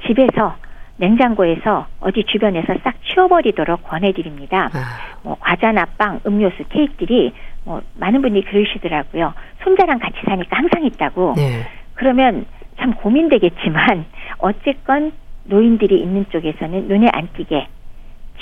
[0.07, 0.57] 집에서
[0.99, 4.71] 냉장고에서 어디 주변에서 싹 치워버리도록 권해드립니다.
[4.73, 5.19] 아.
[5.23, 7.33] 뭐 과자나 빵, 음료수, 케이크들이
[7.64, 9.35] 뭐 많은 분이 그러시더라고요.
[9.62, 11.35] 손자랑 같이 사니까 항상 있다고.
[11.37, 11.67] 네.
[11.95, 12.47] 그러면
[12.79, 14.07] 참 고민되겠지만
[14.39, 15.12] 어쨌건
[15.45, 17.69] 노인들이 있는 쪽에서는 눈에 안 띄게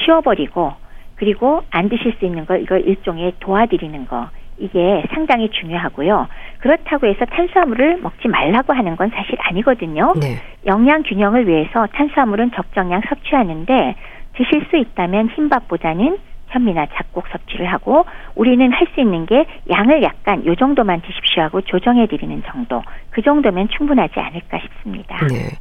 [0.04, 0.83] 치워버리고
[1.24, 6.28] 그리고 안 드실 수 있는 걸 이걸 일종의 도와드리는 거 이게 상당히 중요하고요.
[6.58, 10.12] 그렇다고 해서 탄수화물을 먹지 말라고 하는 건 사실 아니거든요.
[10.20, 10.36] 네.
[10.66, 13.94] 영양 균형을 위해서 탄수화물은 적정량 섭취하는데
[14.34, 16.18] 드실 수 있다면 흰밥보다는
[16.48, 18.04] 현미나 잡곡 섭취를 하고
[18.34, 22.82] 우리는 할 수 있는 게 양을 약간 요 정도만 드십시오 하고 조정해 드리는 정도.
[23.10, 25.26] 그 정도면 충분하지 않을까 싶습니다.
[25.26, 25.56] 네.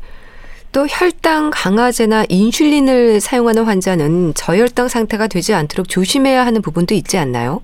[0.73, 7.61] 또 혈당 강화제나 인슐린을 사용하는 환자는 저혈당 상태가 되지 않도록 조심해야 하는 부분도 있지 않나요?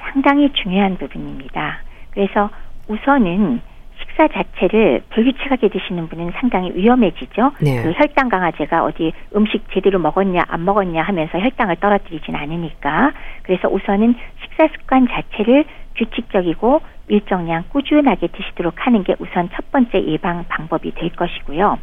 [0.00, 1.82] 상당히 중요한 부분입니다.
[2.10, 2.48] 그래서
[2.88, 3.60] 우선은
[4.00, 7.52] 식사 자체를 불규칙하게 드시는 분은 상당히 위험해지죠.
[7.60, 7.82] 네.
[7.82, 13.12] 그 혈당 강화제가 어디 음식 제대로 먹었냐 안 먹었냐 하면서 혈당을 떨어뜨리진 않으니까
[13.42, 15.66] 그래서 우선은 식사 습관 자체를
[15.96, 21.78] 규칙적이고 일정량 꾸준하게 드시도록 하는 게 우선 첫 번째 예방 방법이 될 것이고요.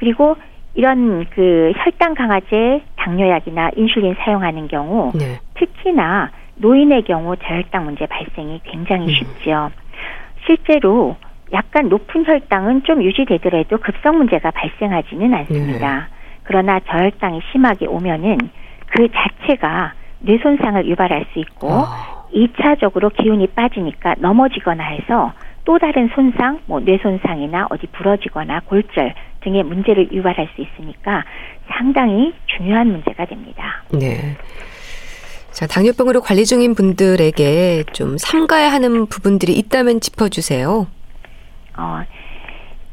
[0.00, 0.36] 그리고
[0.74, 5.38] 이런 그 혈당 강화제 당뇨약이나 인슐린 사용하는 경우 네.
[5.54, 9.12] 특히나 노인의 경우 저혈당 문제 발생이 굉장히 음.
[9.12, 9.70] 쉽죠.
[10.46, 11.16] 실제로
[11.52, 15.94] 약간 높은 혈당은 좀 유지되더라도 급성 문제가 발생하지는 않습니다.
[15.94, 16.02] 네.
[16.44, 18.38] 그러나 저혈당이 심하게 오면은
[18.86, 22.24] 그 자체가 뇌 손상을 유발할 수 있고 아.
[22.34, 25.32] 2차적으로 기운이 빠지니까 넘어지거나 해서
[25.64, 31.24] 또 다른 손상, 뭐 뇌 손상이나 어디 부러지거나 골절 등의 문제를 유발할 수 있으니까
[31.68, 33.82] 상당히 중요한 문제가 됩니다.
[33.92, 34.36] 네.
[35.52, 40.86] 자, 당뇨병으로 관리 중인 분들에게 좀 삼가야 하는 부분들이 있다면 짚어주세요.
[41.76, 42.02] 어,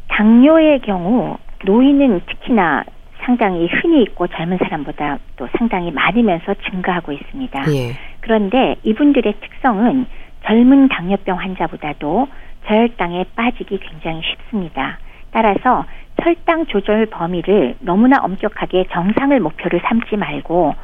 [0.07, 2.83] 당뇨의 경우 노인은 특히나
[3.23, 7.71] 상당히 흔히 있고 젊은 사람보다 또 상당히 많으면서 증가하고 있습니다.
[7.73, 7.95] 예.
[8.21, 10.05] 그런데 이분들의 특성은
[10.45, 12.27] 젊은 당뇨병 환자보다도
[12.67, 14.99] 저혈당에 빠지기 굉장히 쉽습니다.
[15.31, 15.85] 따라서
[16.21, 20.75] 혈당 조절 범위를 너무나 엄격하게 정상을 목표를 삼지 말고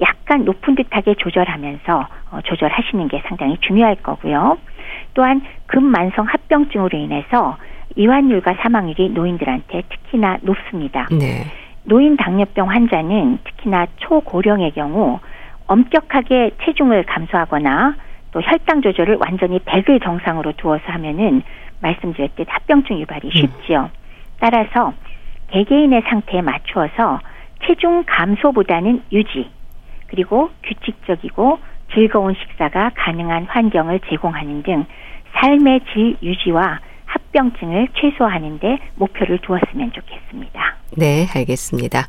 [0.00, 4.58] 약간 높은 듯하게 조절하면서 어, 조절하시는 게 상당히 중요할 거고요.
[5.14, 7.56] 또한 급만성 합병증으로 인해서
[7.96, 11.08] 이완율과 사망률이 노인들한테 특히나 높습니다.
[11.10, 11.44] 네.
[11.84, 15.18] 노인 당뇨병 환자는 특히나 초고령의 경우
[15.66, 17.96] 엄격하게 체중을 감소하거나
[18.32, 21.42] 또 혈당 조절을 완전히 100을 정상으로 두어서 하면은
[21.80, 23.30] 말씀드렸듯 합병증 유발이 음.
[23.30, 23.90] 쉽지요.
[24.42, 24.92] 따라서
[25.52, 27.20] 개개인의 상태에 맞추어서
[27.64, 29.48] 체중 감소보다는 유지
[30.08, 31.60] 그리고 규칙적이고
[31.94, 34.84] 즐거운 식사가 가능한 환경을 제공하는 등
[35.34, 40.76] 삶의 질 유지와 합병증을 최소화하는 데 목표를 두었으면 좋겠습니다.
[40.96, 42.08] 네, 알겠습니다.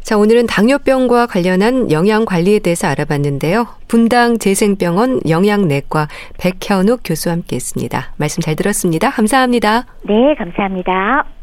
[0.00, 3.66] 자, 오늘은 당뇨병과 관련한 영양 관리에 대해서 알아봤는데요.
[3.88, 6.08] 분당 재생병원 영양내과
[6.40, 8.14] 백현욱 교수와 함께 했습니다.
[8.16, 9.10] 말씀 잘 들었습니다.
[9.10, 9.84] 감사합니다.
[10.04, 11.37] 네, 감사합니다.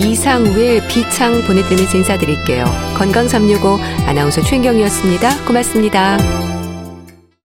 [0.00, 2.64] 이상우의 비창 보내드리면서 인사드릴게요.
[2.96, 5.44] 건강365 아나운서 최인경이었습니다.
[5.44, 6.18] 고맙습니다.